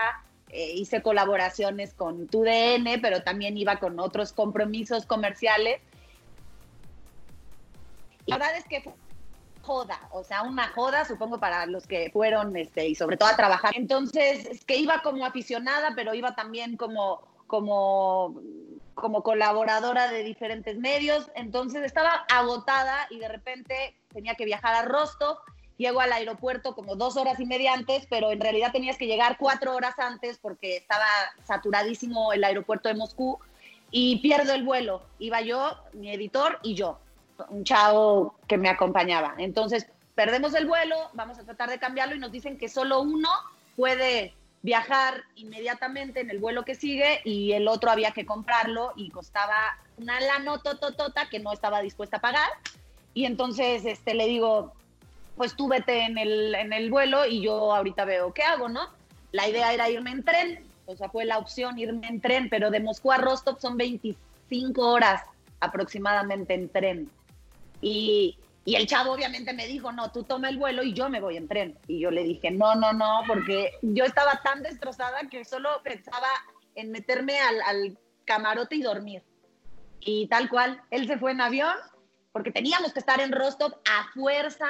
[0.49, 5.81] eh, hice colaboraciones con TUDN, pero también iba con otros compromisos comerciales.
[8.25, 8.93] Y la verdad es que fue
[9.65, 13.35] joda, o sea, una joda, supongo, para los que fueron, este, y sobre todo a
[13.35, 13.73] trabajar.
[13.75, 18.39] Entonces, es que iba como aficionada, pero iba también como, como,
[18.93, 21.31] como colaboradora de diferentes medios.
[21.35, 25.39] Entonces, estaba agotada y de repente tenía que viajar a Rostov.
[25.78, 29.38] Llego al aeropuerto como dos horas y media antes, pero en realidad tenías que llegar
[29.38, 31.05] cuatro horas antes porque estaba
[31.43, 33.39] saturadísimo el aeropuerto de Moscú
[33.91, 35.03] y pierdo el vuelo.
[35.19, 36.99] Iba yo, mi editor y yo
[37.49, 39.36] un chavo que me acompañaba.
[39.38, 43.30] Entonces, perdemos el vuelo, vamos a tratar de cambiarlo y nos dicen que solo uno
[43.76, 49.09] puede viajar inmediatamente en el vuelo que sigue y el otro había que comprarlo y
[49.11, 52.49] costaba una lana tototota que no estaba dispuesta a pagar.
[53.13, 54.73] Y entonces este, le digo,
[55.36, 58.89] pues tú vete en el, en el vuelo y yo ahorita veo qué hago, ¿no?
[59.31, 62.71] La idea era irme en tren, o sea, fue la opción irme en tren, pero
[62.71, 65.23] de Moscú a Rostov son 25 horas
[65.59, 67.09] aproximadamente en tren.
[67.81, 71.21] Y, y el chavo obviamente me dijo, no, tú toma el vuelo y yo me
[71.21, 71.77] voy en tren.
[71.88, 76.27] Y yo le dije, no, no, no, porque yo estaba tan destrozada que solo pensaba
[76.75, 79.23] en meterme al, al camarote y dormir.
[79.99, 81.73] Y tal cual, él se fue en avión
[82.31, 84.67] porque teníamos que estar en Rostov a fuerza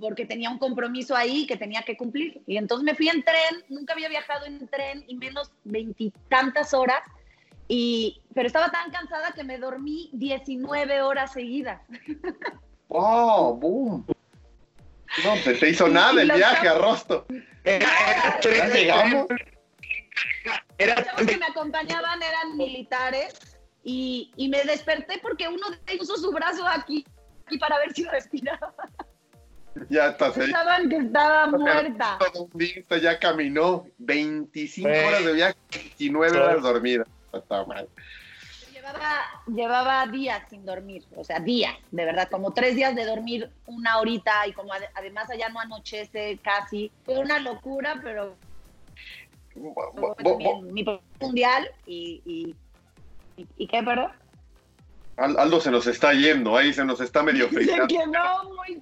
[0.00, 2.42] porque tenía un compromiso ahí que tenía que cumplir.
[2.46, 7.00] Y entonces me fui en tren, nunca había viajado en tren y menos veintitantas horas.
[7.68, 11.80] Y, pero estaba tan cansada que me dormí 19 horas seguidas.
[12.88, 14.04] ¡Oh, boom!
[15.24, 17.26] No, te, te hizo Y- nada y el viaje a Rosto.
[17.64, 19.26] Era, era ¿Ya tren- llegamos?
[20.78, 23.34] Los chavos que me acompañaban eran militares
[23.84, 27.06] y, y me desperté porque uno de ellos puso su brazo aquí,
[27.46, 28.74] aquí para ver si respiraba.
[29.88, 30.44] Ya estás ahí.
[30.46, 32.18] Pensaban que estaba muerta.
[32.54, 35.06] Día ya caminó 25 Eh.
[35.06, 35.56] horas de viaje,
[35.98, 36.36] 19 Sí.
[36.38, 37.04] horas dormida.
[37.32, 37.88] Está mal.
[38.72, 43.50] Llevaba, llevaba días sin dormir, o sea, días, de verdad, como tres días de dormir
[43.66, 46.90] una horita y como ade- además allá no anochece casi.
[47.04, 48.36] Fue una locura, pero
[49.54, 50.84] Bo- fue bo- bo- también mi
[51.20, 52.56] mundial y, y,
[53.40, 54.10] y, ¿y qué, perdón?
[55.16, 57.86] Aldo se nos está yendo, ahí se nos está medio frizando.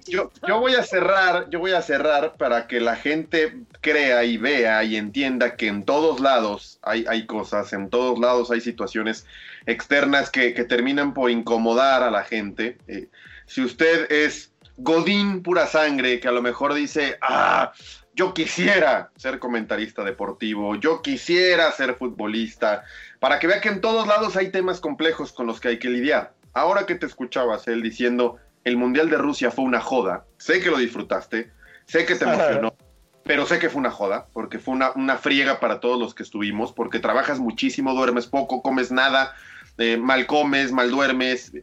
[0.07, 4.37] yo, yo voy a cerrar, yo voy a cerrar para que la gente crea y
[4.37, 9.25] vea y entienda que en todos lados hay, hay cosas, en todos lados hay situaciones
[9.65, 12.77] externas que, que terminan por incomodar a la gente.
[12.87, 13.09] Eh,
[13.45, 17.73] si usted es Godín pura sangre, que a lo mejor dice, ah,
[18.13, 22.83] yo quisiera ser comentarista deportivo, yo quisiera ser futbolista,
[23.19, 25.89] para que vea que en todos lados hay temas complejos con los que hay que
[25.89, 26.33] lidiar.
[26.53, 30.69] Ahora que te escuchabas él diciendo, el Mundial de Rusia fue una joda, sé que
[30.69, 31.51] lo disfrutaste,
[31.85, 32.75] sé que te emocionó,
[33.23, 36.23] pero sé que fue una joda, porque fue una, una friega para todos los que
[36.23, 39.33] estuvimos, porque trabajas muchísimo, duermes poco, comes nada,
[39.77, 41.53] eh, mal comes, mal duermes.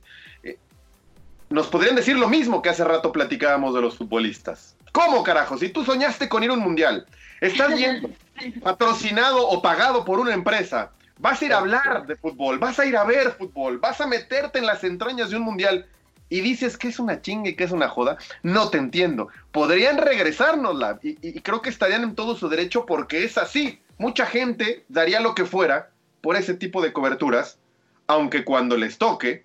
[1.51, 4.77] Nos podrían decir lo mismo que hace rato platicábamos de los futbolistas.
[4.93, 5.57] ¿Cómo carajo?
[5.57, 7.07] Si tú soñaste con ir a un mundial,
[7.41, 8.17] estás bien
[8.63, 12.87] patrocinado o pagado por una empresa, vas a ir a hablar de fútbol, vas a
[12.87, 15.87] ir a ver fútbol, vas a meterte en las entrañas de un mundial
[16.29, 19.29] y dices que es una chingue, que es una joda, no te entiendo.
[19.51, 23.81] Podrían regresárnosla y, y creo que estarían en todo su derecho porque es así.
[23.97, 25.91] Mucha gente daría lo que fuera
[26.21, 27.59] por ese tipo de coberturas,
[28.07, 29.45] aunque cuando les toque,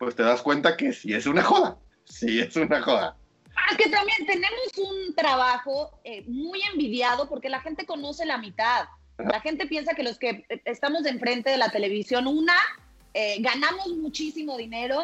[0.00, 1.76] pues te das cuenta que sí es una joda,
[2.06, 3.18] sí es una joda.
[3.70, 8.86] Es que también tenemos un trabajo eh, muy envidiado porque la gente conoce la mitad.
[9.18, 12.56] La gente piensa que los que estamos enfrente de la televisión, una,
[13.12, 15.02] eh, ganamos muchísimo dinero,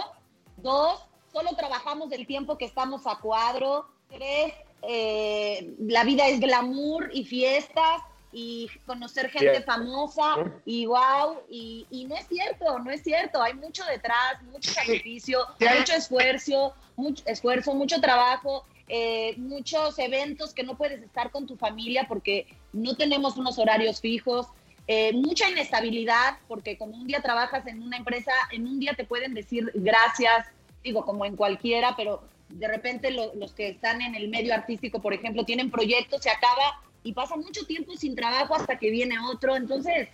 [0.57, 7.11] dos, solo trabajamos el tiempo que estamos a cuadro, tres, eh, la vida es glamour
[7.13, 8.01] y fiestas
[8.39, 10.35] y conocer gente famosa
[10.67, 15.39] y wow, y, y, no es cierto, no es cierto, hay mucho detrás, mucho sacrificio,
[15.59, 21.57] mucho esfuerzo, mucho esfuerzo, mucho trabajo, eh, muchos eventos que no puedes estar con tu
[21.57, 24.49] familia porque no tenemos unos horarios fijos,
[24.87, 29.05] eh, mucha inestabilidad porque como un día trabajas en una empresa, en un día te
[29.05, 30.47] pueden decir gracias,
[30.85, 35.15] digo, como en cualquiera, pero de repente los que están en el medio artístico, por
[35.15, 39.55] ejemplo, tienen proyectos, se acaba y pasa mucho tiempo sin trabajo hasta que viene otro,
[39.55, 40.09] entonces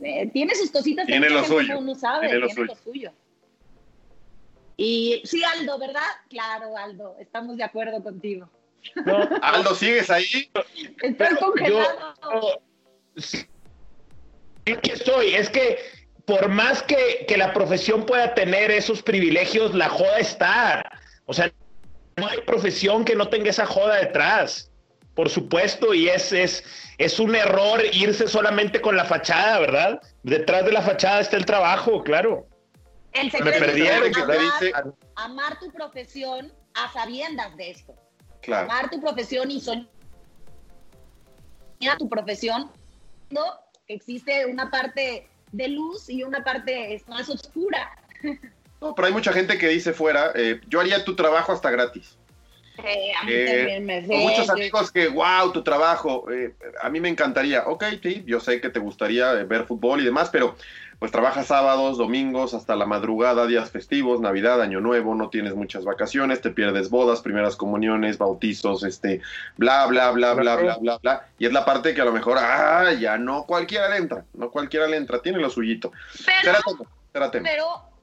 [0.00, 1.80] eh, tiene sus cositas tiene lo suyo.
[1.80, 3.12] uno sabe, tiene, lo suyo.
[4.76, 6.06] Y sí, Aldo, ¿verdad?
[6.30, 8.48] Claro, Aldo, estamos de acuerdo contigo.
[9.42, 10.48] Aldo, ¿sigues ahí?
[11.02, 12.14] Estoy congelado.
[13.16, 13.44] sí,
[14.72, 15.34] aquí estoy.
[15.34, 15.78] Es que
[16.26, 21.00] por más que, que, la profesión pueda tener esos privilegios, la joda está.
[21.24, 21.52] O sea,
[22.16, 24.70] no hay profesión que no tenga esa joda detrás.
[25.16, 26.62] Por supuesto, y es, es,
[26.98, 30.00] es un error irse solamente con la fachada, ¿verdad?
[30.22, 32.46] Detrás de la fachada está el trabajo, claro.
[33.12, 37.94] El secreto es amar, amar, tu profesión a sabiendas de esto.
[38.42, 38.70] Claro.
[38.70, 39.88] Amar tu profesión y soñar
[41.98, 42.70] tu profesión.
[43.30, 43.42] ¿no?
[43.88, 47.90] Existe una parte de luz y una parte más oscura.
[48.80, 52.18] No, pero hay mucha gente que dice fuera, eh, yo haría tu trabajo hasta gratis.
[52.84, 57.00] Eh, a mí también me sé, muchos amigos que, wow, tu trabajo, eh, a mí
[57.00, 57.64] me encantaría.
[57.66, 60.56] Ok, sí, yo sé que te gustaría ver fútbol y demás, pero
[60.98, 65.84] pues trabajas sábados, domingos, hasta la madrugada, días festivos, Navidad, Año Nuevo, no tienes muchas
[65.84, 69.20] vacaciones, te pierdes bodas, primeras comuniones, bautizos, este,
[69.56, 71.28] bla, bla, bla, bla, bla, bla, bla.
[71.38, 74.50] Y es la parte que a lo mejor, ah, ya no cualquiera le entra, no
[74.50, 75.92] cualquiera le entra, tiene lo suyito.
[76.42, 77.95] Pero, pero,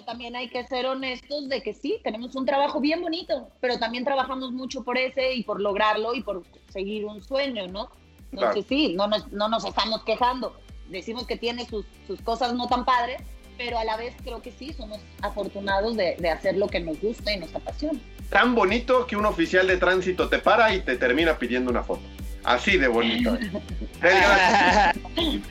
[0.00, 3.78] pero también hay que ser honestos de que sí, tenemos un trabajo bien bonito, pero
[3.78, 6.42] también trabajamos mucho por ese y por lograrlo y por
[6.72, 7.90] seguir un sueño, ¿no?
[8.32, 10.54] Entonces sí, no nos, no nos estamos quejando
[10.88, 13.22] decimos que tiene sus, sus, cosas no tan padres,
[13.56, 17.00] pero a la vez creo que sí, somos afortunados de, de, hacer lo que nos
[17.00, 18.00] gusta y nos apasiona.
[18.28, 22.02] Tan bonito que un oficial de tránsito te para y te termina pidiendo una foto.
[22.42, 23.38] Así de bonito.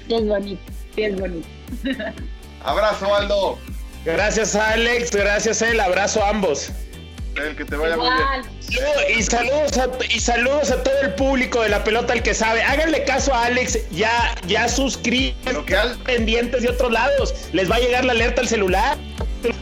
[0.10, 0.62] es bonito,
[0.94, 1.48] sí es bonito.
[2.64, 3.58] Abrazo, Aldo.
[4.06, 5.12] Gracias, Alex.
[5.12, 5.80] Gracias, él.
[5.80, 6.72] Abrazo a ambos.
[7.36, 9.18] El que te vaya muy bien.
[9.18, 12.62] Y saludos, a, y saludos a todo el público de la pelota el que sabe.
[12.62, 15.98] Háganle caso a Alex, ya, ya suscríbanse, al...
[16.00, 17.34] pendientes de otros lados.
[17.54, 18.98] Les va a llegar la alerta al celular.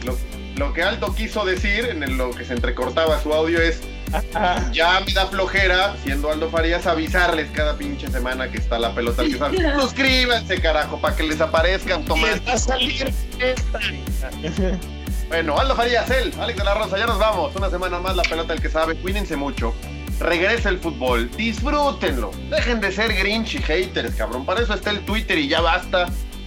[0.04, 0.18] Lo,
[0.56, 3.80] lo que Aldo quiso decir, en lo que se entrecortaba su audio, es
[4.72, 9.22] ya me da flojera, siendo Aldo Farías, avisarles cada pinche semana que está la pelota
[9.22, 9.74] al que sabe.
[9.80, 12.50] Suscríbanse, carajo, para que les aparezca automáticamente.
[12.50, 13.78] va a salir esta.
[15.28, 17.54] Bueno, Aldo Farías, él, Alex de la Rosa, ya nos vamos.
[17.54, 18.96] Una semana más la pelota el que sabe.
[18.96, 19.74] Cuídense mucho.
[20.18, 21.30] Regresa el fútbol.
[21.36, 22.30] Disfrútenlo.
[22.48, 24.46] Dejen de ser grinch y haters, cabrón.
[24.46, 26.06] Para eso está el Twitter y ya basta.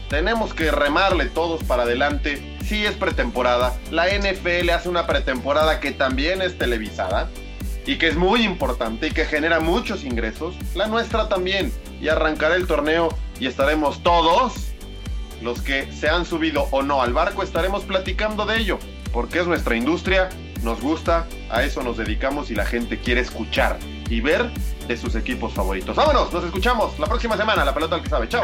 [0.09, 2.57] Tenemos que remarle todos para adelante.
[2.66, 3.78] Sí es pretemporada.
[3.91, 7.30] La NFL hace una pretemporada que también es televisada
[7.86, 10.55] y que es muy importante y que genera muchos ingresos.
[10.75, 11.71] La nuestra también.
[12.01, 13.09] Y arrancará el torneo
[13.39, 14.71] y estaremos todos
[15.41, 18.79] los que se han subido o no al barco, estaremos platicando de ello,
[19.11, 20.29] porque es nuestra industria,
[20.61, 23.79] nos gusta, a eso nos dedicamos y la gente quiere escuchar
[24.09, 24.51] y ver
[24.88, 25.95] de sus equipos favoritos.
[25.95, 28.29] Vámonos, nos escuchamos la próxima semana, la pelota al que sabe.
[28.29, 28.43] Chao.